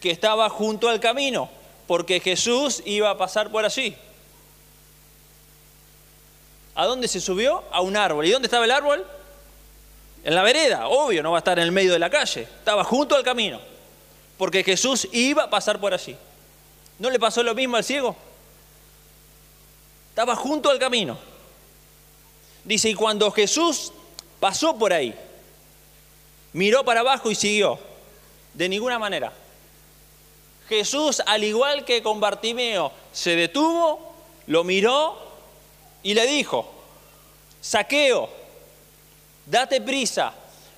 que 0.00 0.10
estaba 0.10 0.50
junto 0.50 0.88
al 0.88 0.98
camino, 0.98 1.48
porque 1.86 2.18
Jesús 2.18 2.82
iba 2.84 3.08
a 3.08 3.16
pasar 3.16 3.52
por 3.52 3.64
allí. 3.64 3.94
¿A 6.74 6.86
dónde 6.86 7.06
se 7.06 7.20
subió? 7.20 7.62
A 7.70 7.82
un 7.82 7.96
árbol. 7.96 8.26
¿Y 8.26 8.30
dónde 8.32 8.46
estaba 8.46 8.64
el 8.64 8.72
árbol? 8.72 9.06
En 10.24 10.34
la 10.34 10.42
vereda, 10.42 10.88
obvio, 10.88 11.22
no 11.22 11.30
va 11.30 11.38
a 11.38 11.40
estar 11.40 11.56
en 11.58 11.64
el 11.64 11.72
medio 11.72 11.92
de 11.92 12.00
la 12.00 12.10
calle. 12.10 12.42
Estaba 12.42 12.82
junto 12.82 13.14
al 13.14 13.22
camino 13.22 13.77
porque 14.38 14.62
Jesús 14.62 15.08
iba 15.12 15.44
a 15.44 15.50
pasar 15.50 15.80
por 15.80 15.92
allí. 15.92 16.16
¿No 16.98 17.10
le 17.10 17.18
pasó 17.18 17.42
lo 17.42 17.54
mismo 17.54 17.76
al 17.76 17.84
ciego? 17.84 18.16
Estaba 20.10 20.34
junto 20.36 20.70
al 20.70 20.78
camino. 20.78 21.18
Dice, 22.64 22.88
y 22.88 22.94
cuando 22.94 23.30
Jesús 23.30 23.92
pasó 24.40 24.76
por 24.76 24.92
ahí, 24.92 25.14
miró 26.52 26.84
para 26.84 27.00
abajo 27.00 27.30
y 27.30 27.34
siguió. 27.34 27.78
De 28.54 28.68
ninguna 28.68 28.98
manera. 28.98 29.32
Jesús, 30.68 31.22
al 31.26 31.44
igual 31.44 31.84
que 31.84 32.02
con 32.02 32.20
Bartimeo, 32.20 32.92
se 33.12 33.36
detuvo, 33.36 34.14
lo 34.46 34.64
miró 34.64 35.18
y 36.02 36.14
le 36.14 36.26
dijo, 36.26 36.70
saqueo, 37.60 38.28
date 39.46 39.80
prisa, 39.80 40.34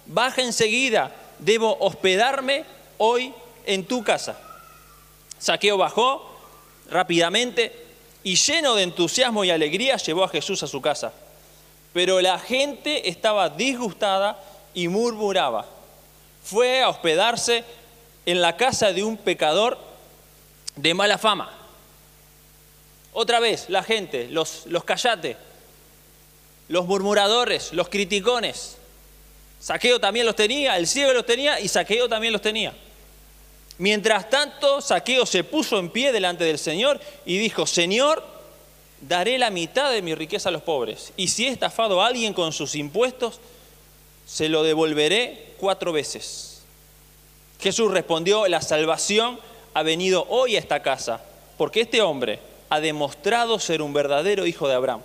baja 0.07 0.43
enseguida, 0.43 1.15
debo 1.39 1.77
hospedarme 1.81 2.65
hoy 2.99 3.33
en 3.67 3.85
tu 3.85 4.03
casa. 4.03 4.39
Saqueo 5.39 5.77
bajó 5.77 6.31
rápidamente 6.91 7.87
y 8.23 8.37
lleno 8.37 8.75
de 8.75 8.83
entusiasmo 8.83 9.45
y 9.45 9.51
alegría 9.51 9.97
llevó 9.97 10.25
a 10.25 10.29
Jesús 10.29 10.63
a 10.63 10.67
su 10.67 10.81
casa. 10.81 11.13
Pero 11.93 12.21
la 12.21 12.39
gente 12.39 13.09
estaba 13.09 13.49
disgustada 13.49 14.39
y 14.75 14.89
murmuraba. 14.89 15.67
Fue 16.45 16.83
a 16.83 16.89
hospedarse 16.89 17.65
en 18.27 18.41
la 18.41 18.57
casa 18.57 18.93
de 18.93 19.03
un 19.03 19.17
pecador 19.17 19.79
de 20.77 20.95
mala 20.95 21.19
fama. 21.19 21.53
Otra 23.13 23.41
vez, 23.41 23.69
la 23.69 23.83
gente, 23.83 24.29
los, 24.29 24.67
los 24.67 24.85
callate, 24.85 25.37
los 26.69 26.87
murmuradores, 26.87 27.73
los 27.73 27.89
criticones. 27.89 28.77
Saqueo 29.59 30.01
también 30.01 30.27
los 30.27 30.37
tenía, 30.37 30.77
el 30.77 30.87
ciego 30.87 31.13
los 31.13 31.27
tenía 31.27 31.59
y 31.59 31.69
Saqueo 31.69 32.09
también 32.09 32.33
los 32.33 32.41
tenía. 32.41 32.73
Mientras 33.81 34.29
tanto, 34.29 34.83
Saqueo 34.83 35.25
se 35.25 35.43
puso 35.43 35.79
en 35.79 35.89
pie 35.89 36.13
delante 36.13 36.45
del 36.45 36.59
Señor 36.59 37.01
y 37.25 37.39
dijo, 37.39 37.65
Señor, 37.67 38.23
daré 39.01 39.39
la 39.39 39.49
mitad 39.49 39.91
de 39.91 40.03
mi 40.03 40.15
riqueza 40.15 40.51
a 40.51 40.53
los 40.53 40.61
pobres. 40.61 41.15
Y 41.17 41.29
si 41.29 41.47
he 41.47 41.49
estafado 41.49 42.03
a 42.03 42.09
alguien 42.09 42.35
con 42.35 42.53
sus 42.53 42.75
impuestos, 42.75 43.41
se 44.27 44.51
lo 44.51 44.65
devolveré 44.65 45.55
cuatro 45.57 45.93
veces. 45.93 46.61
Jesús 47.59 47.91
respondió, 47.91 48.47
la 48.49 48.61
salvación 48.61 49.41
ha 49.73 49.83
venido 49.83 50.27
hoy 50.29 50.57
a 50.57 50.59
esta 50.59 50.83
casa, 50.83 51.23
porque 51.57 51.81
este 51.81 52.03
hombre 52.03 52.39
ha 52.69 52.81
demostrado 52.81 53.59
ser 53.59 53.81
un 53.81 53.95
verdadero 53.95 54.45
hijo 54.45 54.69
de 54.69 54.75
Abraham. 54.75 55.01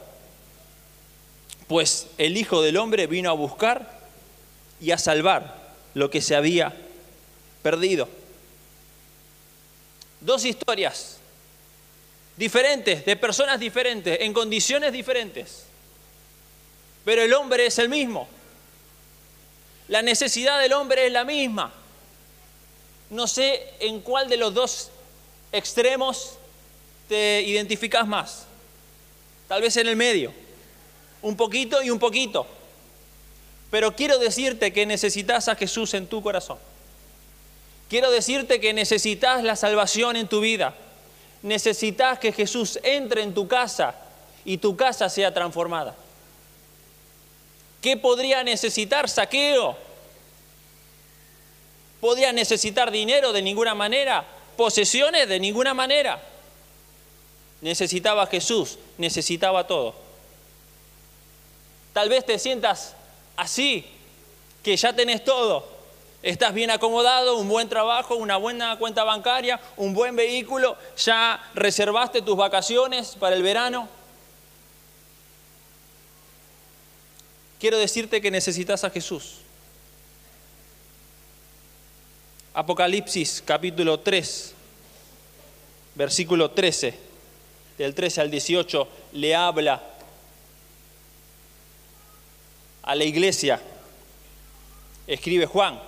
Pues 1.69 2.07
el 2.17 2.35
Hijo 2.35 2.61
del 2.61 2.75
Hombre 2.75 3.07
vino 3.07 3.29
a 3.29 3.33
buscar 3.33 4.01
y 4.81 4.91
a 4.91 4.97
salvar 4.97 5.71
lo 5.93 6.09
que 6.09 6.21
se 6.21 6.35
había 6.35 6.75
perdido. 7.63 8.09
Dos 10.25 10.43
historias 10.43 11.17
diferentes, 12.35 13.05
de 13.05 13.15
personas 13.15 13.59
diferentes, 13.59 14.17
en 14.21 14.33
condiciones 14.33 14.91
diferentes. 14.91 15.65
Pero 17.05 17.21
el 17.21 17.31
hombre 17.33 17.67
es 17.67 17.77
el 17.77 17.89
mismo. 17.89 18.27
La 19.87 20.01
necesidad 20.01 20.59
del 20.59 20.73
hombre 20.73 21.05
es 21.05 21.13
la 21.13 21.23
misma. 21.23 21.71
No 23.11 23.27
sé 23.27 23.71
en 23.79 24.01
cuál 24.01 24.27
de 24.27 24.37
los 24.37 24.51
dos 24.51 24.89
extremos 25.51 26.39
te 27.07 27.43
identificas 27.43 28.07
más. 28.07 28.47
Tal 29.47 29.61
vez 29.61 29.77
en 29.77 29.87
el 29.87 29.95
medio. 29.95 30.33
Un 31.21 31.37
poquito 31.37 31.83
y 31.83 31.91
un 31.91 31.99
poquito. 31.99 32.47
Pero 33.69 33.95
quiero 33.95 34.17
decirte 34.17 34.73
que 34.73 34.87
necesitas 34.87 35.47
a 35.49 35.55
Jesús 35.55 35.93
en 35.93 36.07
tu 36.07 36.23
corazón. 36.23 36.57
Quiero 37.89 38.09
decirte 38.09 38.59
que 38.59 38.73
necesitas 38.73 39.43
la 39.43 39.55
salvación 39.55 40.15
en 40.15 40.27
tu 40.27 40.39
vida. 40.39 40.73
Necesitas 41.43 42.17
que 42.17 42.31
Jesús 42.31 42.79
entre 42.83 43.21
en 43.21 43.33
tu 43.33 43.47
casa 43.47 43.95
y 44.43 44.57
tu 44.57 44.75
casa 44.75 45.09
sea 45.09 45.33
transformada. 45.33 45.95
¿Qué 47.81 47.97
podría 47.97 48.43
necesitar 48.43 49.07
saqueo? 49.07 49.77
¿Podría 52.01 52.33
necesitar 52.33 52.89
dinero 52.89 53.31
de 53.31 53.43
ninguna 53.43 53.75
manera? 53.75 54.25
¿Posesiones 54.57 55.27
de 55.27 55.39
ninguna 55.39 55.73
manera? 55.73 56.21
Necesitaba 57.61 58.25
Jesús, 58.27 58.79
necesitaba 58.97 59.67
todo. 59.67 59.95
Tal 61.93 62.09
vez 62.09 62.25
te 62.25 62.39
sientas 62.39 62.95
así, 63.37 63.85
que 64.63 64.75
ya 64.75 64.93
tenés 64.93 65.23
todo. 65.23 65.74
Estás 66.25 66.55
bien 66.55 66.71
acomodado, 66.71 67.37
un 67.37 67.47
buen 67.47 67.69
trabajo, 67.69 68.15
una 68.15 68.37
buena 68.37 68.79
cuenta 68.79 69.03
bancaria, 69.03 69.61
un 69.77 69.93
buen 69.93 70.15
vehículo, 70.15 70.75
ya 70.97 71.51
reservaste 71.53 72.23
tus 72.23 72.35
vacaciones 72.35 73.15
para 73.19 73.35
el 73.35 73.43
verano. 73.43 73.87
Quiero 77.59 77.77
decirte 77.77 78.21
que 78.21 78.31
necesitas 78.31 78.83
a 78.83 78.89
Jesús. 78.89 79.35
Apocalipsis 82.55 83.43
capítulo 83.45 83.99
3, 83.99 84.55
versículo 85.93 86.49
13, 86.49 86.97
del 87.77 87.93
13 87.93 88.21
al 88.21 88.31
18, 88.31 88.87
le 89.13 89.35
habla 89.35 89.83
a 92.81 92.95
la 92.95 93.03
iglesia. 93.03 93.61
Escribe 95.05 95.45
Juan, 95.45 95.79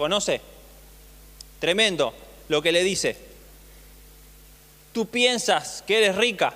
¿conoce? 0.00 0.40
Tremendo 1.58 2.14
lo 2.48 2.62
que 2.62 2.72
le 2.72 2.82
dice. 2.82 3.18
Tú 4.94 5.04
piensas 5.04 5.84
que 5.86 5.98
eres 5.98 6.16
rica. 6.16 6.54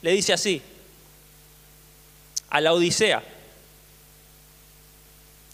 Le 0.00 0.12
dice 0.12 0.32
así, 0.32 0.62
a 2.48 2.62
la 2.62 2.72
Odisea. 2.72 3.22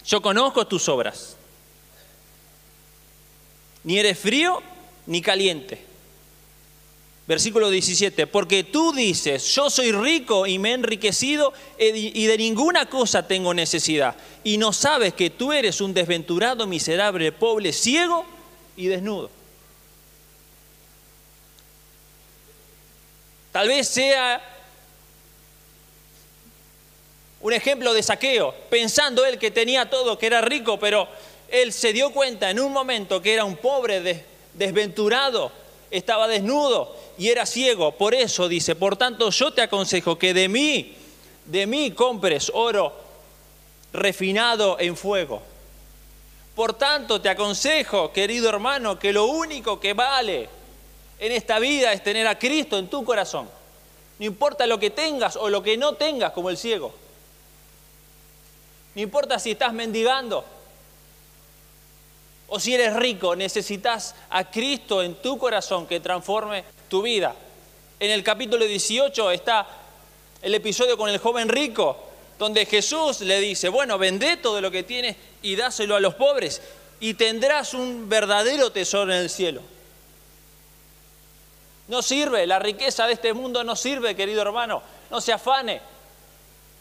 Yo 0.07 0.23
conozco 0.23 0.69
tus 0.69 0.89
obras. 0.89 1.37
Ni 3.83 3.99
eres 3.99 4.17
frío 4.17 4.63
ni 5.07 5.21
caliente. 5.21 5.85
Versículo 7.27 7.71
17, 7.71 8.27
porque 8.27 8.65
tú 8.65 8.93
dices, 8.93 9.55
yo 9.55 9.71
soy 9.71 9.93
rico 9.93 10.47
y 10.47 10.59
me 10.59 10.71
he 10.71 10.75
enriquecido 10.75 11.55
y 11.79 12.27
de 12.27 12.37
ninguna 12.37 12.87
cosa 12.91 13.27
tengo 13.27 13.55
necesidad. 13.55 14.15
Y 14.43 14.59
no 14.59 14.75
sabes 14.75 15.15
que 15.15 15.31
tú 15.31 15.51
eres 15.51 15.81
un 15.81 15.95
desventurado, 15.95 16.67
miserable, 16.67 17.33
pobre, 17.33 17.73
ciego 17.73 18.27
y 18.77 18.89
desnudo. 18.89 19.31
Tal 23.53 23.69
vez 23.69 23.89
sea 23.89 24.43
un 27.41 27.53
ejemplo 27.55 27.95
de 27.95 28.03
saqueo, 28.03 28.55
pensando 28.69 29.25
él 29.25 29.39
que 29.39 29.51
tenía 29.51 29.89
todo, 29.89 30.19
que 30.19 30.27
era 30.27 30.43
rico, 30.43 30.79
pero 30.79 31.09
él 31.49 31.73
se 31.73 31.93
dio 31.95 32.11
cuenta 32.11 32.51
en 32.51 32.61
un 32.61 32.73
momento 32.73 33.23
que 33.23 33.33
era 33.33 33.45
un 33.45 33.57
pobre, 33.57 34.25
desventurado, 34.55 35.53
estaba 35.97 36.27
desnudo 36.29 36.95
y 37.17 37.29
era 37.29 37.47
ciego. 37.47 37.93
Por 37.93 38.15
eso 38.15 38.49
dice, 38.49 38.75
por 38.75 38.97
tanto 38.97 39.31
yo 39.31 39.53
te 39.53 39.63
aconsejo 39.63 40.19
que 40.19 40.35
de 40.35 40.49
mí, 40.49 40.95
de 41.47 41.67
mí 41.67 41.93
compres 41.93 42.51
oro 42.55 42.93
refinado 43.93 44.77
en 44.81 44.97
fuego. 44.97 45.41
Por 46.55 46.75
tanto 46.75 47.21
te 47.21 47.29
aconsejo, 47.29 48.13
querido 48.13 48.49
hermano, 48.49 48.99
que 48.99 49.13
lo 49.13 49.27
único 49.27 49.81
que 49.81 49.93
vale 49.93 50.49
en 51.19 51.33
esta 51.33 51.59
vida 51.59 51.93
es 51.93 52.03
tener 52.03 52.27
a 52.27 52.39
Cristo 52.39 52.79
en 52.79 52.89
tu 52.89 53.05
corazón. 53.05 53.49
No 54.19 54.27
importa 54.27 54.67
lo 54.67 54.79
que 54.79 54.91
tengas 54.91 55.37
o 55.37 55.49
lo 55.49 55.63
que 55.63 55.77
no 55.77 55.95
tengas 55.95 56.33
como 56.33 56.51
el 56.51 56.57
ciego. 56.57 56.93
No 58.95 59.03
importa 59.03 59.39
si 59.39 59.53
estás 59.53 59.73
mendigando 59.73 60.45
o 62.55 62.61
si 62.61 62.73
eres 62.73 62.95
rico, 62.95 63.35
necesitas 63.35 64.15
a 64.31 64.49
Cristo 64.49 65.03
en 65.03 65.17
tu 65.17 65.37
corazón 65.39 65.89
que 65.89 65.99
transforme 65.99 66.63
tu 66.89 67.03
vida. 67.03 67.35
En 67.99 68.13
el 68.13 68.23
capítulo 68.23 68.65
18 68.65 69.33
está 69.33 69.67
el 70.41 70.55
episodio 70.55 70.97
con 70.97 71.11
el 71.11 71.19
joven 71.19 71.49
rico, 71.49 71.99
donde 72.39 72.65
Jesús 72.65 73.23
le 73.23 73.41
dice, 73.41 73.69
bueno, 73.71 73.99
vende 73.99 74.37
todo 74.37 74.61
lo 74.61 74.71
que 74.71 74.85
tienes 74.85 75.17
y 75.43 75.57
dáselo 75.57 75.97
a 75.97 76.01
los 76.01 76.15
pobres 76.15 76.63
y 77.01 77.15
tendrás 77.15 77.75
un 77.75 78.09
verdadero 78.09 78.71
tesoro 78.71 79.13
en 79.13 79.23
el 79.23 79.31
cielo. 79.31 79.61
No 81.89 82.03
sirve, 82.03 82.47
la 82.47 82.61
riqueza 82.61 83.09
de 83.09 83.15
este 83.15 83.33
mundo 83.33 83.65
no 83.65 83.75
sirve, 83.75 84.15
querido 84.15 84.43
hermano. 84.43 84.81
No 85.11 85.21
se 85.21 85.33
afane 85.33 85.81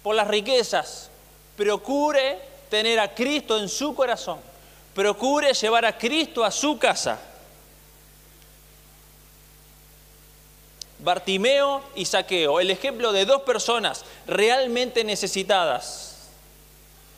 por 0.03 0.13
las 0.13 0.27
riquezas. 0.27 1.09
Procure 1.57 2.37
tener 2.69 2.99
a 2.99 3.15
Cristo 3.15 3.57
en 3.57 3.67
su 3.67 3.95
corazón. 3.95 4.52
Procure 4.93 5.53
llevar 5.53 5.85
a 5.85 5.97
Cristo 5.97 6.43
a 6.43 6.51
su 6.51 6.77
casa. 6.77 7.19
Bartimeo 10.99 11.83
y 11.95 12.05
Saqueo, 12.05 12.59
el 12.59 12.71
ejemplo 12.71 13.11
de 13.11 13.25
dos 13.25 13.41
personas 13.41 14.05
realmente 14.25 15.03
necesitadas. 15.03 16.29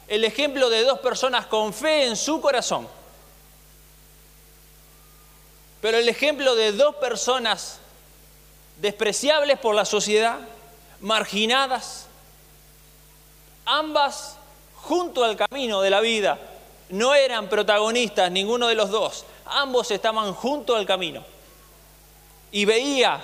El 0.07 0.23
ejemplo 0.23 0.69
de 0.69 0.83
dos 0.83 0.99
personas 0.99 1.45
con 1.45 1.73
fe 1.73 2.05
en 2.05 2.15
su 2.15 2.41
corazón. 2.41 2.87
Pero 5.81 5.97
el 5.97 6.09
ejemplo 6.09 6.55
de 6.55 6.71
dos 6.71 6.95
personas 6.95 7.79
despreciables 8.81 9.59
por 9.59 9.75
la 9.75 9.85
sociedad, 9.85 10.39
marginadas, 10.99 12.07
ambas 13.65 14.37
junto 14.75 15.23
al 15.23 15.35
camino 15.35 15.81
de 15.81 15.89
la 15.89 16.01
vida, 16.01 16.39
no 16.89 17.15
eran 17.15 17.49
protagonistas 17.49 18.31
ninguno 18.31 18.67
de 18.67 18.75
los 18.75 18.89
dos, 18.89 19.25
ambos 19.45 19.91
estaban 19.91 20.33
junto 20.33 20.75
al 20.75 20.85
camino. 20.85 21.23
Y 22.51 22.65
veía 22.65 23.21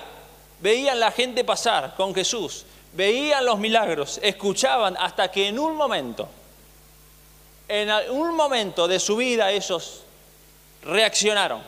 veían 0.62 1.00
la 1.00 1.10
gente 1.10 1.42
pasar 1.44 1.94
con 1.96 2.14
Jesús, 2.14 2.64
veían 2.92 3.44
los 3.44 3.58
milagros, 3.58 4.20
escuchaban 4.22 4.96
hasta 4.98 5.30
que 5.30 5.48
en 5.48 5.58
un 5.58 5.74
momento, 5.74 6.28
en 7.68 7.90
un 8.10 8.34
momento 8.36 8.86
de 8.86 9.00
su 9.00 9.16
vida 9.16 9.50
ellos 9.50 10.02
reaccionaron 10.84 11.60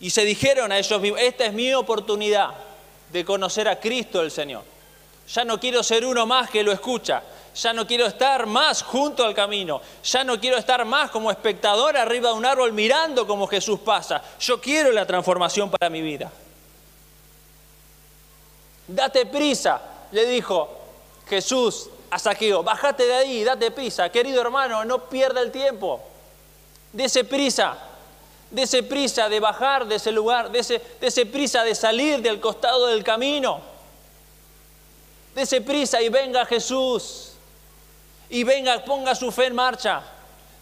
y 0.00 0.10
se 0.10 0.24
dijeron 0.24 0.72
a 0.72 0.78
ellos 0.78 1.00
esta 1.18 1.46
es 1.46 1.52
mi 1.52 1.72
oportunidad 1.72 2.50
de 3.12 3.24
conocer 3.24 3.68
a 3.68 3.78
Cristo 3.78 4.22
el 4.22 4.30
Señor. 4.30 4.64
Ya 5.32 5.44
no 5.44 5.60
quiero 5.60 5.82
ser 5.82 6.04
uno 6.04 6.26
más 6.26 6.50
que 6.50 6.62
lo 6.62 6.72
escucha, 6.72 7.22
ya 7.54 7.72
no 7.72 7.86
quiero 7.86 8.06
estar 8.06 8.46
más 8.46 8.82
junto 8.82 9.24
al 9.24 9.32
camino, 9.32 9.80
ya 10.02 10.24
no 10.24 10.40
quiero 10.40 10.56
estar 10.56 10.84
más 10.84 11.10
como 11.10 11.30
espectador 11.30 11.96
arriba 11.96 12.30
de 12.30 12.34
un 12.34 12.46
árbol 12.46 12.72
mirando 12.72 13.26
cómo 13.26 13.46
Jesús 13.46 13.78
pasa. 13.80 14.22
Yo 14.40 14.60
quiero 14.60 14.90
la 14.90 15.06
transformación 15.06 15.70
para 15.70 15.88
mi 15.88 16.02
vida. 16.02 16.32
Date 18.88 19.26
prisa, 19.26 19.80
le 20.10 20.26
dijo 20.26 20.68
Jesús 21.28 21.88
a 22.10 22.18
Saqueo, 22.18 22.64
bájate 22.64 23.06
de 23.06 23.14
ahí, 23.14 23.44
date 23.44 23.70
prisa. 23.70 24.10
Querido 24.10 24.40
hermano, 24.40 24.84
no 24.84 25.04
pierda 25.04 25.40
el 25.42 25.52
tiempo. 25.52 26.00
Dese 26.92 27.22
prisa, 27.22 27.78
dese 28.50 28.82
prisa 28.82 29.28
de 29.28 29.38
bajar 29.38 29.86
de 29.86 29.94
ese 29.94 30.10
lugar, 30.10 30.50
dese, 30.50 30.82
dese 31.00 31.24
prisa 31.24 31.62
de 31.62 31.76
salir 31.76 32.20
del 32.20 32.40
costado 32.40 32.88
del 32.88 33.04
camino. 33.04 33.69
Dese 35.34 35.60
prisa 35.60 36.00
y 36.02 36.08
venga 36.08 36.44
Jesús. 36.46 37.32
Y 38.28 38.44
venga, 38.44 38.84
ponga 38.84 39.14
su 39.14 39.30
fe 39.32 39.46
en 39.46 39.54
marcha. 39.54 40.02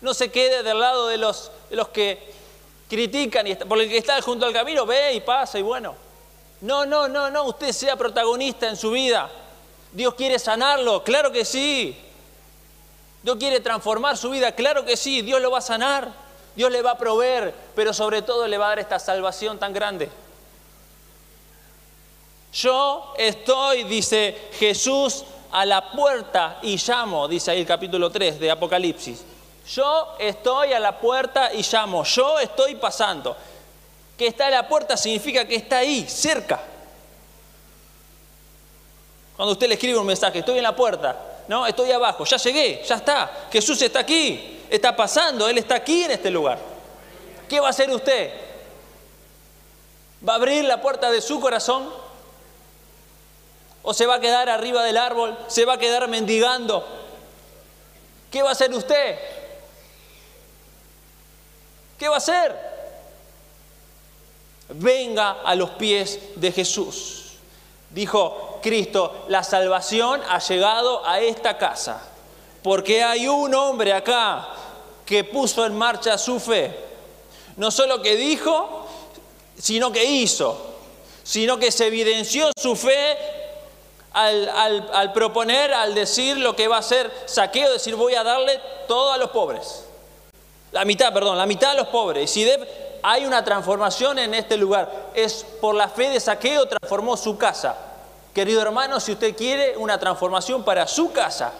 No 0.01 0.15
se 0.15 0.31
quede 0.31 0.63
del 0.63 0.79
lado 0.79 1.09
de 1.09 1.19
los, 1.19 1.51
los 1.71 1.89
que 1.89 2.33
critican, 2.89 3.47
y, 3.47 3.55
por 3.55 3.79
el 3.79 3.89
que 3.89 3.99
está 3.99 4.21
junto 4.23 4.47
al 4.47 4.53
camino, 4.53 4.87
ve 4.87 5.15
y 5.15 5.21
pasa 5.21 5.59
y 5.59 5.63
bueno. 5.63 5.95
No, 6.61 6.87
no, 6.87 7.09
no, 7.09 7.31
no, 7.31 7.45
usted 7.45 7.73
sea 7.73 7.97
protagonista 7.97 8.69
en 8.69 8.77
su 8.77 8.91
vida. 8.91 9.31
Dios 9.93 10.15
quiere 10.15 10.39
sanarlo, 10.39 11.05
claro 11.05 11.31
que 11.31 11.45
sí. 11.45 11.97
Dios 13.23 13.37
quiere 13.37 13.61
transformar 13.61 14.17
su 14.17 14.31
vida, 14.31 14.53
claro 14.53 14.85
que 14.85 14.97
sí. 14.97 15.23
Dios 15.23 15.41
lo 15.41 15.51
va 15.51 15.59
a 15.59 15.63
sanar, 15.63 16.09
Dios 16.57 16.71
le 16.71 16.83
va 16.83 16.93
a 16.93 16.99
proveer, 16.99 17.55
pero 17.75 17.93
sobre 17.93 18.23
todo 18.23 18.47
le 18.47 18.59
va 18.59 18.67
a 18.67 18.69
dar 18.71 18.79
esta 18.81 18.99
salvación 18.99 19.59
tan 19.59 19.73
grande. 19.73 20.09
Yo 22.53 23.15
estoy, 23.17 23.85
dice 23.85 24.51
Jesús, 24.59 25.25
a 25.51 25.65
la 25.65 25.91
puerta 25.91 26.59
y 26.63 26.77
llamo, 26.77 27.27
dice 27.29 27.51
ahí 27.51 27.61
el 27.61 27.67
capítulo 27.67 28.11
3 28.11 28.39
de 28.41 28.51
Apocalipsis. 28.51 29.25
Yo 29.75 30.15
estoy 30.19 30.73
a 30.73 30.81
la 30.81 30.99
puerta 30.99 31.53
y 31.53 31.63
llamo, 31.63 32.05
yo 32.05 32.39
estoy 32.39 32.75
pasando 32.75 33.37
que 34.19 34.27
está 34.27 34.49
a 34.49 34.51
la 34.51 34.69
puerta 34.69 34.97
significa 34.97 35.47
que 35.47 35.55
está 35.55 35.79
ahí, 35.79 36.05
cerca. 36.09 36.61
Cuando 39.37 39.53
usted 39.53 39.69
le 39.69 39.75
escribe 39.75 39.97
un 39.97 40.07
mensaje, 40.07 40.41
estoy 40.41 40.57
en 40.57 40.65
la 40.65 40.75
puerta, 40.75 41.17
no, 41.47 41.65
estoy 41.65 41.93
abajo, 41.93 42.25
ya 42.25 42.37
llegué, 42.37 42.83
ya 42.85 42.97
está, 42.97 43.47
Jesús 43.53 43.81
está 43.81 44.01
aquí, 44.01 44.59
está 44.69 44.97
pasando, 44.97 45.49
Él 45.49 45.59
está 45.59 45.77
aquí 45.77 46.03
en 46.03 46.11
este 46.11 46.33
lugar. 46.33 46.59
¿Qué 47.49 47.61
va 47.61 47.69
a 47.69 47.71
hacer 47.71 47.89
usted? 47.91 48.33
¿Va 50.29 50.33
a 50.33 50.37
abrir 50.37 50.65
la 50.65 50.83
puerta 50.83 51.13
de 51.13 51.21
su 51.21 51.39
corazón? 51.39 51.89
¿O 53.83 53.95
se 53.95 54.07
va 54.07 54.17
a 54.17 54.21
quedar 54.21 54.49
arriba 54.49 54.83
del 54.85 54.97
árbol? 54.97 55.37
¿Se 55.49 55.65
va 55.65 55.75
a 55.75 55.79
quedar 55.79 56.09
mendigando? 56.09 56.85
¿Qué 58.31 58.43
va 58.43 58.51
a 58.51 58.53
hacer 58.53 58.73
usted? 58.75 59.19
¿Qué 61.99 62.09
va 62.09 62.15
a 62.15 62.19
hacer? 62.19 62.57
Venga 64.69 65.39
a 65.45 65.55
los 65.55 65.71
pies 65.71 66.21
de 66.37 66.53
Jesús. 66.53 67.33
Dijo 67.91 68.61
Cristo, 68.63 69.25
la 69.29 69.43
salvación 69.43 70.21
ha 70.29 70.39
llegado 70.41 71.07
a 71.07 71.21
esta 71.21 71.57
casa, 71.57 72.03
porque 72.63 73.03
hay 73.03 73.27
un 73.27 73.55
hombre 73.55 73.95
acá 73.95 74.49
que 75.07 75.25
puso 75.25 75.65
en 75.65 75.77
marcha 75.77 76.19
su 76.19 76.39
fe. 76.39 76.77
No 77.57 77.71
solo 77.71 78.03
que 78.03 78.15
dijo, 78.15 78.87
sino 79.59 79.91
que 79.91 80.05
hizo, 80.05 80.75
sino 81.25 81.59
que 81.59 81.73
se 81.73 81.87
evidenció 81.87 82.51
su 82.57 82.77
fe 82.77 83.38
al, 84.13 85.13
proponer, 85.13 85.73
al 85.73 85.95
decir 85.95 86.37
lo 86.37 86.57
que 86.57 86.69
va 86.69 86.79
a 86.79 86.83
ser 86.83 87.11
saqueo, 87.27 87.73
decir 87.73 87.95
voy 87.97 88.15
a 88.15 88.25
darle 88.25 88.61
todo 88.87 89.13
a 89.13 89.19
los 89.19 89.31
pobres. 89.31 89.85
La 90.73 90.85
mitad, 90.85 91.13
perdón, 91.13 91.39
la 91.39 91.47
mitad 91.47 91.71
a 91.71 91.75
los 91.75 91.89
pobres. 91.89 92.37
Y 92.37 92.45
si 92.45 92.51
hay 93.03 93.25
una 93.25 93.45
transformación 93.45 94.19
en 94.19 94.35
este 94.35 94.57
lugar, 94.57 95.11
es 95.15 95.45
por 95.61 95.75
la 95.75 95.89
fe 95.89 96.11
de 96.11 96.21
saqueo 96.21 96.67
transformó 96.67 97.17
su 97.17 97.39
casa. 97.39 97.77
Querido 98.35 98.61
hermano, 98.61 99.01
si 99.01 99.13
usted 99.13 99.37
quiere 99.37 99.77
una 99.77 99.99
transformación 99.99 100.63
para 100.65 100.87
su 100.87 101.13
casa, 101.13 101.53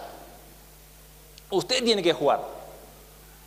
usted 1.49 1.83
tiene 1.83 2.03
que 2.03 2.13
jugar. 2.13 2.41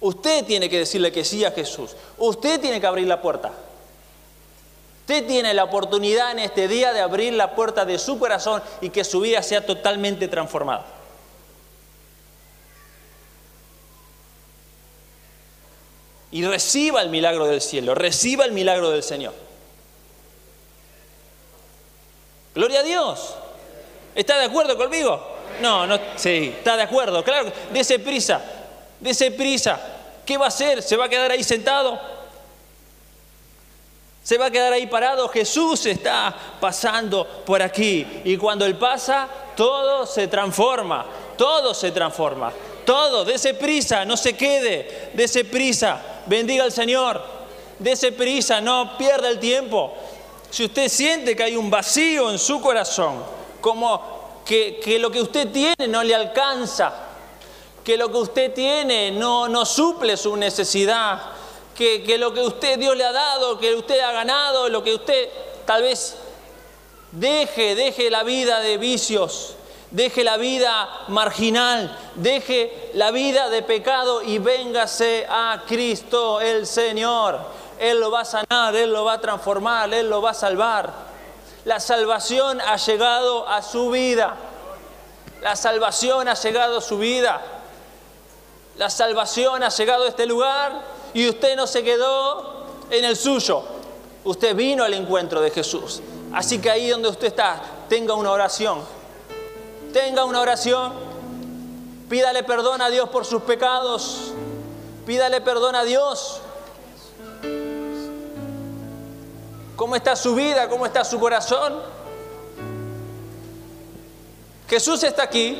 Usted 0.00 0.44
tiene 0.44 0.68
que 0.68 0.80
decirle 0.80 1.12
que 1.12 1.24
sí 1.24 1.44
a 1.44 1.52
Jesús. 1.52 1.94
Usted 2.18 2.60
tiene 2.60 2.80
que 2.80 2.86
abrir 2.86 3.06
la 3.06 3.22
puerta. 3.22 3.52
Usted 5.12 5.26
tiene 5.26 5.52
la 5.52 5.64
oportunidad 5.64 6.30
en 6.30 6.38
este 6.38 6.68
día 6.68 6.94
de 6.94 7.00
abrir 7.00 7.34
la 7.34 7.54
puerta 7.54 7.84
de 7.84 7.98
su 7.98 8.18
corazón 8.18 8.62
y 8.80 8.88
que 8.88 9.04
su 9.04 9.20
vida 9.20 9.42
sea 9.42 9.66
totalmente 9.66 10.26
transformada. 10.26 10.86
Y 16.30 16.42
reciba 16.46 17.02
el 17.02 17.10
milagro 17.10 17.46
del 17.46 17.60
cielo, 17.60 17.94
reciba 17.94 18.46
el 18.46 18.52
milagro 18.52 18.88
del 18.88 19.02
Señor. 19.02 19.34
Gloria 22.54 22.80
a 22.80 22.82
Dios. 22.82 23.34
¿Está 24.14 24.38
de 24.38 24.46
acuerdo 24.46 24.78
conmigo? 24.78 25.22
No, 25.60 25.86
no, 25.86 25.98
sí, 26.16 26.54
está 26.56 26.74
de 26.78 26.84
acuerdo, 26.84 27.22
claro. 27.22 27.52
Dese 27.70 27.98
prisa, 27.98 28.40
dese 28.98 29.30
prisa. 29.30 29.78
¿Qué 30.24 30.38
va 30.38 30.46
a 30.46 30.48
hacer? 30.48 30.82
¿Se 30.82 30.96
va 30.96 31.04
a 31.04 31.08
quedar 31.10 31.30
ahí 31.32 31.44
sentado? 31.44 32.11
Se 34.22 34.38
va 34.38 34.46
a 34.46 34.50
quedar 34.50 34.72
ahí 34.72 34.86
parado. 34.86 35.28
Jesús 35.28 35.86
está 35.86 36.34
pasando 36.60 37.26
por 37.44 37.60
aquí. 37.62 38.06
Y 38.24 38.36
cuando 38.36 38.64
Él 38.64 38.76
pasa, 38.76 39.28
todo 39.56 40.06
se 40.06 40.28
transforma. 40.28 41.06
Todo 41.36 41.74
se 41.74 41.90
transforma. 41.90 42.52
Todo. 42.84 43.24
Dese 43.24 43.54
prisa, 43.54 44.04
no 44.04 44.16
se 44.16 44.36
quede. 44.36 45.10
Dese 45.14 45.44
prisa. 45.44 46.00
Bendiga 46.26 46.64
al 46.64 46.72
Señor. 46.72 47.20
Dese 47.78 48.12
prisa, 48.12 48.60
no 48.60 48.96
pierda 48.96 49.28
el 49.28 49.40
tiempo. 49.40 49.92
Si 50.50 50.64
usted 50.64 50.88
siente 50.88 51.34
que 51.34 51.42
hay 51.42 51.56
un 51.56 51.70
vacío 51.70 52.30
en 52.30 52.38
su 52.38 52.60
corazón, 52.60 53.24
como 53.60 54.42
que, 54.44 54.78
que 54.82 54.98
lo 54.98 55.10
que 55.10 55.20
usted 55.20 55.50
tiene 55.50 55.88
no 55.88 56.04
le 56.04 56.14
alcanza, 56.14 56.92
que 57.82 57.96
lo 57.96 58.12
que 58.12 58.18
usted 58.18 58.52
tiene 58.52 59.10
no, 59.10 59.48
no 59.48 59.64
suple 59.64 60.16
su 60.16 60.36
necesidad, 60.36 61.31
que, 61.74 62.16
lo 62.18 62.32
que 62.32 62.40
usted 62.40 62.78
Dios 62.78 62.96
le 62.96 63.04
ha 63.04 63.12
dado, 63.12 63.58
que 63.58 63.74
usted 63.74 64.00
ha 64.00 64.12
ganado, 64.12 64.68
lo 64.68 64.82
que 64.82 64.94
usted 64.94 65.28
tal 65.64 65.82
vez 65.82 66.16
deje, 67.12 67.74
deje 67.74 68.10
la 68.10 68.22
vida 68.22 68.60
de 68.60 68.78
vicios, 68.78 69.54
deje 69.90 70.24
la 70.24 70.36
vida 70.36 70.88
marginal, 71.08 71.96
deje 72.14 72.90
la 72.94 73.10
vida 73.10 73.48
de 73.48 73.62
pecado 73.62 74.22
y 74.22 74.38
véngase 74.38 75.26
a 75.28 75.62
Cristo 75.66 76.40
el 76.40 76.66
Señor. 76.66 77.38
Él 77.78 78.00
lo 78.00 78.10
va 78.10 78.20
a 78.20 78.24
sanar, 78.24 78.76
Él 78.76 78.92
lo 78.92 79.04
va 79.04 79.14
a 79.14 79.20
transformar, 79.20 79.92
Él 79.92 80.08
lo 80.08 80.22
va 80.22 80.30
a 80.30 80.34
salvar. 80.34 80.92
La 81.64 81.80
salvación 81.80 82.60
ha 82.60 82.76
llegado 82.76 83.48
a 83.48 83.62
su 83.62 83.90
vida. 83.90 84.36
La 85.40 85.56
salvación 85.56 86.28
ha 86.28 86.34
llegado 86.34 86.78
a 86.78 86.80
su 86.80 86.98
vida. 86.98 87.40
La 88.76 88.88
salvación 88.88 89.62
ha 89.62 89.68
llegado 89.68 90.04
a 90.04 90.08
este 90.08 90.26
lugar 90.26 91.01
y 91.14 91.28
usted 91.28 91.56
no 91.56 91.66
se 91.66 91.82
quedó 91.82 92.66
en 92.90 93.04
el 93.04 93.16
suyo. 93.16 93.62
Usted 94.24 94.54
vino 94.54 94.84
al 94.84 94.94
encuentro 94.94 95.40
de 95.40 95.50
Jesús. 95.50 96.00
Así 96.32 96.58
que 96.60 96.70
ahí 96.70 96.88
donde 96.88 97.08
usted 97.08 97.28
está, 97.28 97.60
tenga 97.88 98.14
una 98.14 98.30
oración. 98.30 98.80
Tenga 99.92 100.24
una 100.24 100.40
oración. 100.40 100.92
Pídale 102.08 102.42
perdón 102.42 102.80
a 102.82 102.88
Dios 102.88 103.08
por 103.08 103.24
sus 103.24 103.42
pecados. 103.42 104.32
Pídale 105.06 105.40
perdón 105.40 105.74
a 105.74 105.84
Dios. 105.84 106.40
¿Cómo 109.76 109.96
está 109.96 110.14
su 110.14 110.34
vida? 110.34 110.68
¿Cómo 110.68 110.86
está 110.86 111.04
su 111.04 111.18
corazón? 111.18 111.80
Jesús 114.68 115.02
está 115.02 115.24
aquí. 115.24 115.58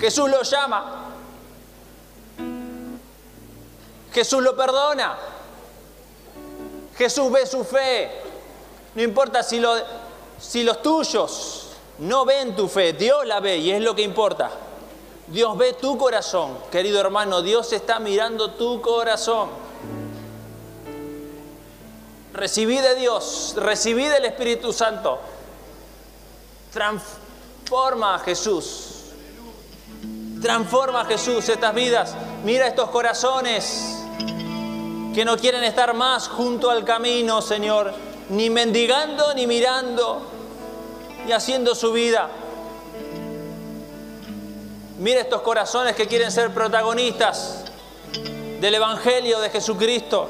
Jesús 0.00 0.30
lo 0.30 0.42
llama. 0.42 0.97
Jesús 4.18 4.42
lo 4.42 4.56
perdona. 4.56 5.16
Jesús 6.96 7.30
ve 7.30 7.46
su 7.46 7.62
fe. 7.62 8.10
No 8.96 9.02
importa 9.02 9.44
si, 9.44 9.60
los 9.60 10.82
tuyos 10.82 11.68
no 11.98 12.24
ven 12.24 12.56
tu 12.56 12.66
fe, 12.66 12.94
Dios 12.94 13.24
la 13.26 13.38
ve 13.38 13.58
y 13.58 13.70
es 13.70 13.80
lo 13.80 13.94
que 13.94 14.02
importa. 14.02 14.50
Dios 15.28 15.56
ve 15.56 15.74
tu 15.74 15.96
corazón, 15.96 16.58
querido 16.72 17.00
hermano, 17.00 17.42
Dios 17.42 17.72
está 17.72 18.00
mirando 18.00 18.50
tu 18.54 18.80
corazón. 18.80 19.50
Recibí 22.32 22.78
de 22.78 22.96
Dios, 22.96 23.54
recibí 23.56 24.04
del 24.08 24.24
Espíritu 24.24 24.72
Santo. 24.72 25.20
Transforma 26.72 28.16
a 28.16 28.18
Jesús. 28.18 29.12
Transforma 30.42 31.02
a 31.02 31.04
Jesús 31.04 31.48
estas 31.48 31.72
vidas. 31.72 32.16
Mira 32.42 32.66
estos 32.66 32.90
corazones 32.90 33.97
que 35.18 35.24
no 35.24 35.36
quieren 35.36 35.64
estar 35.64 35.94
más 35.94 36.28
junto 36.28 36.70
al 36.70 36.84
camino, 36.84 37.42
Señor, 37.42 37.92
ni 38.28 38.50
mendigando, 38.50 39.34
ni 39.34 39.48
mirando, 39.48 40.22
ni 41.26 41.32
haciendo 41.32 41.74
su 41.74 41.90
vida. 41.90 42.28
Mira 45.00 45.22
estos 45.22 45.42
corazones 45.42 45.96
que 45.96 46.06
quieren 46.06 46.30
ser 46.30 46.54
protagonistas 46.54 47.64
del 48.60 48.76
Evangelio 48.76 49.40
de 49.40 49.50
Jesucristo. 49.50 50.28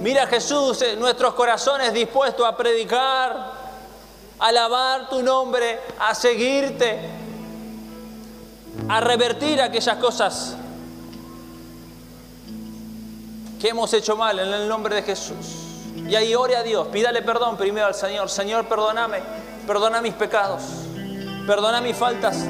Mira 0.00 0.26
Jesús, 0.26 0.84
nuestros 0.98 1.34
corazones 1.34 1.92
dispuestos 1.92 2.44
a 2.44 2.56
predicar, 2.56 3.36
a 4.40 4.46
alabar 4.48 5.08
tu 5.08 5.22
nombre, 5.22 5.78
a 6.00 6.12
seguirte, 6.12 7.08
a 8.88 9.00
revertir 9.00 9.60
aquellas 9.62 9.96
cosas 9.98 10.56
hemos 13.68 13.92
hecho 13.92 14.16
mal 14.16 14.38
en 14.38 14.52
el 14.52 14.68
nombre 14.68 14.94
de 14.94 15.02
Jesús. 15.02 15.66
Y 16.08 16.14
ahí 16.14 16.34
ore 16.34 16.56
a 16.56 16.62
Dios, 16.62 16.86
pídale 16.88 17.22
perdón 17.22 17.56
primero 17.56 17.86
al 17.86 17.94
Señor. 17.94 18.28
Señor, 18.28 18.66
perdóname, 18.66 19.18
perdona 19.66 20.00
mis 20.00 20.14
pecados, 20.14 20.62
perdona 21.46 21.80
mis 21.80 21.96
faltas, 21.96 22.44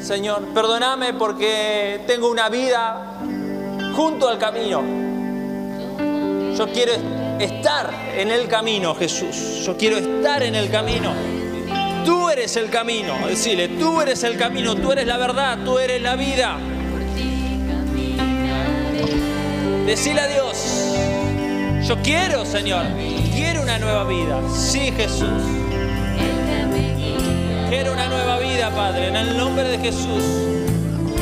Señor. 0.00 0.42
Perdóname 0.54 1.14
porque 1.14 2.02
tengo 2.06 2.30
una 2.30 2.48
vida 2.48 3.18
junto 3.94 4.28
al 4.28 4.38
camino. 4.38 4.82
Yo 6.56 6.66
quiero 6.72 6.92
estar 7.38 7.92
en 8.14 8.30
el 8.30 8.48
camino, 8.48 8.94
Jesús. 8.94 9.64
Yo 9.64 9.76
quiero 9.76 9.98
estar 9.98 10.42
en 10.42 10.54
el 10.54 10.70
camino. 10.70 11.12
Tú 12.04 12.30
eres 12.30 12.56
el 12.56 12.70
camino. 12.70 13.14
Decirle, 13.26 13.68
tú 13.68 14.00
eres 14.00 14.22
el 14.24 14.38
camino, 14.38 14.74
tú 14.76 14.92
eres 14.92 15.06
la 15.06 15.18
verdad, 15.18 15.58
tú 15.64 15.78
eres 15.78 16.00
la 16.00 16.16
vida. 16.16 16.56
Decile 19.86 20.20
a 20.20 20.26
Dios, 20.26 20.56
yo 21.86 21.96
quiero, 22.02 22.44
Señor, 22.44 22.84
quiero 23.32 23.62
una 23.62 23.78
nueva 23.78 24.02
vida. 24.02 24.40
Sí, 24.52 24.92
Jesús. 24.96 25.30
Quiero 27.68 27.92
una 27.92 28.08
nueva 28.08 28.40
vida, 28.40 28.70
Padre, 28.70 29.06
en 29.06 29.14
el 29.14 29.36
nombre 29.36 29.62
de 29.62 29.78
Jesús. 29.78 30.24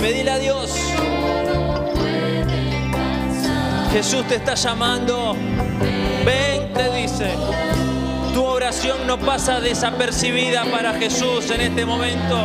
Pedile 0.01 0.31
a 0.31 0.39
Dios. 0.39 0.73
Jesús 3.93 4.27
te 4.29 4.37
está 4.37 4.55
llamando. 4.55 5.37
Ven, 6.25 6.73
te 6.73 6.91
dice. 6.95 7.33
Tu 8.33 8.43
oración 8.43 9.07
no 9.07 9.19
pasa 9.19 9.61
desapercibida 9.61 10.65
para 10.65 10.95
Jesús 10.95 11.51
en 11.51 11.61
este 11.61 11.85
momento. 11.85 12.39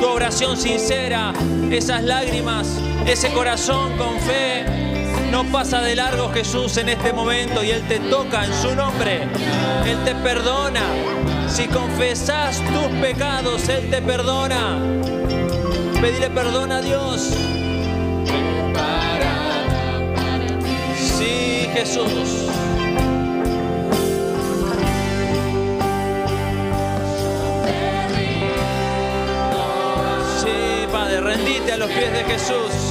Tu 0.00 0.06
oración 0.06 0.58
sincera, 0.58 1.32
esas 1.70 2.02
lágrimas, 2.04 2.68
ese 3.06 3.32
corazón 3.32 3.96
con 3.96 4.20
fe, 4.20 4.85
no 5.30 5.44
pasa 5.44 5.80
de 5.80 5.96
largo 5.96 6.30
Jesús 6.30 6.76
en 6.76 6.88
este 6.88 7.12
momento 7.12 7.62
y 7.62 7.70
Él 7.70 7.82
te 7.88 7.98
toca 7.98 8.44
en 8.44 8.52
su 8.54 8.74
nombre. 8.74 9.22
Él 9.84 9.98
te 10.04 10.14
perdona. 10.14 10.82
Si 11.48 11.66
confesás 11.68 12.58
tus 12.58 13.00
pecados, 13.00 13.68
Él 13.68 13.90
te 13.90 14.02
perdona. 14.02 14.78
Pedile 16.00 16.30
perdón 16.30 16.72
a 16.72 16.80
Dios. 16.80 17.32
Sí, 20.96 21.68
Jesús. 21.72 22.48
Sí, 30.40 30.86
Padre, 30.92 31.20
rendite 31.20 31.72
a 31.72 31.76
los 31.78 31.90
pies 31.90 32.12
de 32.12 32.24
Jesús. 32.24 32.85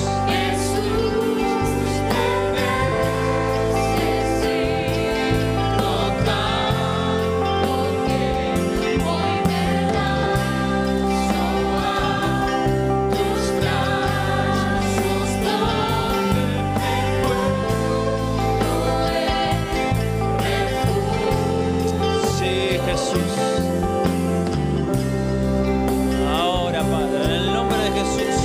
Ahora, 26.30 26.82
Padre, 26.82 27.26
en 27.26 27.32
el 27.32 27.54
nombre 27.54 27.78
de 27.78 27.92
Jesús, 27.92 28.36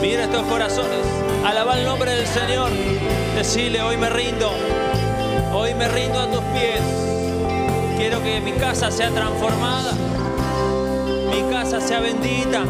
mira 0.00 0.24
estos 0.24 0.42
corazones. 0.46 1.04
Alaba 1.44 1.78
el 1.78 1.84
nombre 1.84 2.10
del 2.14 2.26
Señor. 2.26 2.70
Decile, 3.34 3.82
hoy 3.82 3.96
me 3.96 4.08
rindo. 4.10 4.50
Hoy 5.52 5.74
me 5.74 5.88
rindo 5.88 6.18
a 6.18 6.26
tus 6.30 6.42
pies. 6.54 6.80
Quiero 7.96 8.22
que 8.22 8.40
mi 8.40 8.52
casa 8.52 8.90
sea 8.90 9.10
transformada. 9.10 9.92
Mi 11.30 11.42
casa 11.52 11.80
sea 11.80 12.00
bendita. 12.00 12.64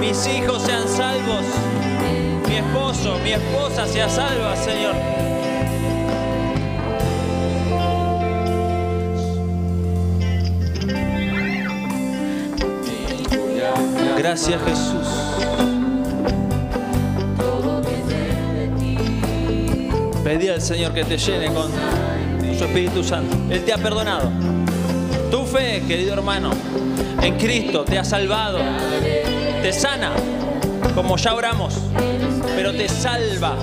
Mis 0.00 0.26
hijos 0.26 0.62
sean 0.62 0.88
salvos. 0.88 1.44
Mi 2.48 2.56
esposo, 2.56 3.18
mi 3.22 3.32
esposa 3.32 3.86
sea 3.86 4.08
salva, 4.08 4.56
Señor. 4.56 5.29
Gracias 14.22 14.60
Jesús. 14.66 15.08
Pedí 20.22 20.48
al 20.48 20.60
Señor 20.60 20.92
que 20.92 21.04
te 21.04 21.16
llene 21.16 21.46
con 21.46 21.70
su 22.58 22.64
Espíritu 22.64 23.02
Santo. 23.02 23.34
Él 23.48 23.64
te 23.64 23.72
ha 23.72 23.78
perdonado. 23.78 24.30
Tu 25.30 25.46
fe, 25.46 25.82
querido 25.88 26.12
hermano, 26.12 26.50
en 27.22 27.38
Cristo 27.38 27.82
te 27.86 27.98
ha 27.98 28.04
salvado. 28.04 28.58
Te 29.62 29.72
sana, 29.72 30.12
como 30.94 31.16
ya 31.16 31.34
oramos, 31.34 31.80
pero 32.54 32.74
te 32.74 32.90
salva. 32.90 33.56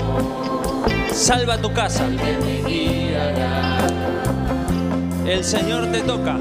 Salva 1.14 1.60
tu 1.60 1.72
casa. 1.72 2.08
El 5.24 5.44
Señor 5.44 5.92
te 5.92 6.02
toca. 6.02 6.40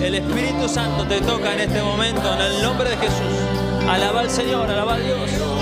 El 0.00 0.14
Espíritu 0.14 0.68
Santo 0.68 1.04
te 1.06 1.20
toca 1.20 1.54
en 1.54 1.60
este 1.60 1.82
momento 1.82 2.32
en 2.34 2.40
el 2.40 2.62
nombre 2.62 2.90
de 2.90 2.96
Jesús. 2.96 3.88
Alaba 3.88 4.20
al 4.20 4.30
Señor, 4.30 4.70
alaba 4.70 4.94
a 4.94 4.98
Dios. 4.98 5.57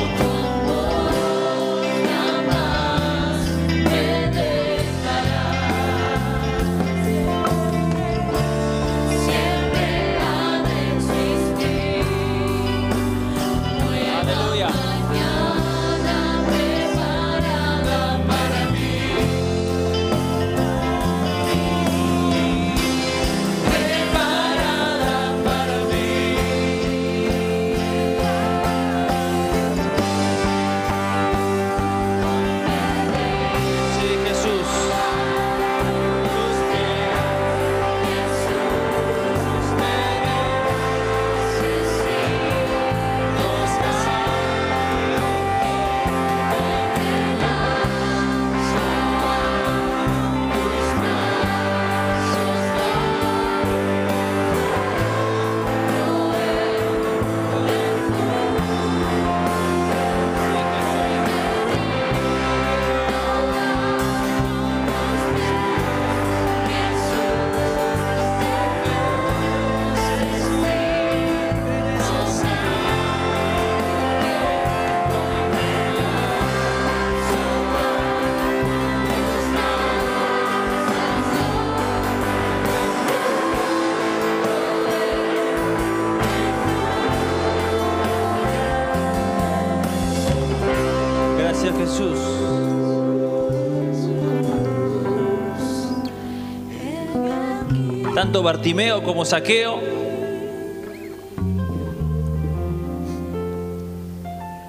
Tanto 98.17 98.43
Bartimeo 98.43 99.03
como 99.03 99.27
Saqueo 99.27 99.79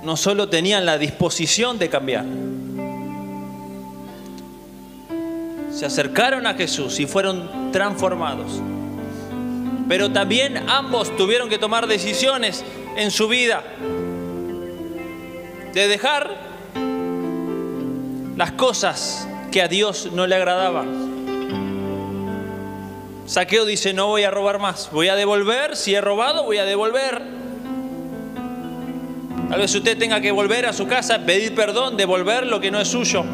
no 0.04 0.18
solo 0.18 0.50
tenían 0.50 0.86
la 0.86 0.98
disposición 0.98 1.80
de 1.80 1.88
cambiar, 1.88 2.26
se 5.72 5.86
acercaron 5.86 6.46
a 6.46 6.56
Jesús 6.56 7.00
y 7.00 7.06
fueron 7.06 7.72
transformados. 7.72 8.52
Pero 9.88 10.12
también 10.12 10.70
ambos 10.70 11.16
tuvieron 11.16 11.48
que 11.48 11.58
tomar 11.58 11.88
decisiones 11.88 12.66
en 12.98 13.12
su 13.12 13.30
vida 13.30 13.64
de 15.74 15.88
dejar 15.88 16.36
las 18.36 18.52
cosas 18.52 19.26
que 19.54 19.62
a 19.62 19.70
Dios 19.70 20.10
no 20.12 20.28
le 20.28 20.36
agradaban. 20.36 21.07
Saqueo 23.28 23.66
dice, 23.66 23.94
no 23.94 24.08
voy 24.08 24.24
a 24.24 24.32
robar 24.32 24.58
más, 24.58 24.90
voy 24.90 25.10
a 25.10 25.16
devolver, 25.16 25.76
si 25.76 25.94
he 25.94 26.00
robado, 26.00 26.46
voy 26.46 26.60
a 26.60 26.66
devolver. 26.66 27.22
Tal 29.50 29.60
vez 29.60 29.76
usted 29.76 29.98
tenga 29.98 30.22
que 30.22 30.32
volver 30.32 30.66
a 30.66 30.72
su 30.72 30.88
casa, 30.88 31.20
pedir 31.26 31.54
perdón, 31.54 31.98
devolver 31.98 32.48
lo 32.48 32.62
que 32.62 32.72
no 32.72 32.80
es 32.80 32.88
suyo. 32.88 33.26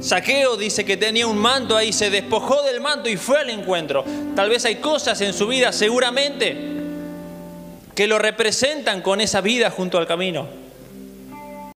Saqueo 0.00 0.56
dice 0.56 0.84
que 0.84 0.96
tenía 0.96 1.26
un 1.26 1.36
manto 1.36 1.76
ahí, 1.76 1.92
se 1.92 2.10
despojó 2.10 2.62
del 2.62 2.80
manto 2.80 3.08
y 3.08 3.16
fue 3.16 3.40
al 3.40 3.50
encuentro. 3.50 4.04
Tal 4.36 4.48
vez 4.48 4.64
hay 4.64 4.76
cosas 4.76 5.20
en 5.20 5.32
su 5.32 5.48
vida, 5.48 5.72
seguramente, 5.72 6.56
que 7.96 8.06
lo 8.06 8.20
representan 8.20 9.02
con 9.02 9.20
esa 9.20 9.40
vida 9.40 9.68
junto 9.70 9.98
al 9.98 10.06
camino. 10.06 10.67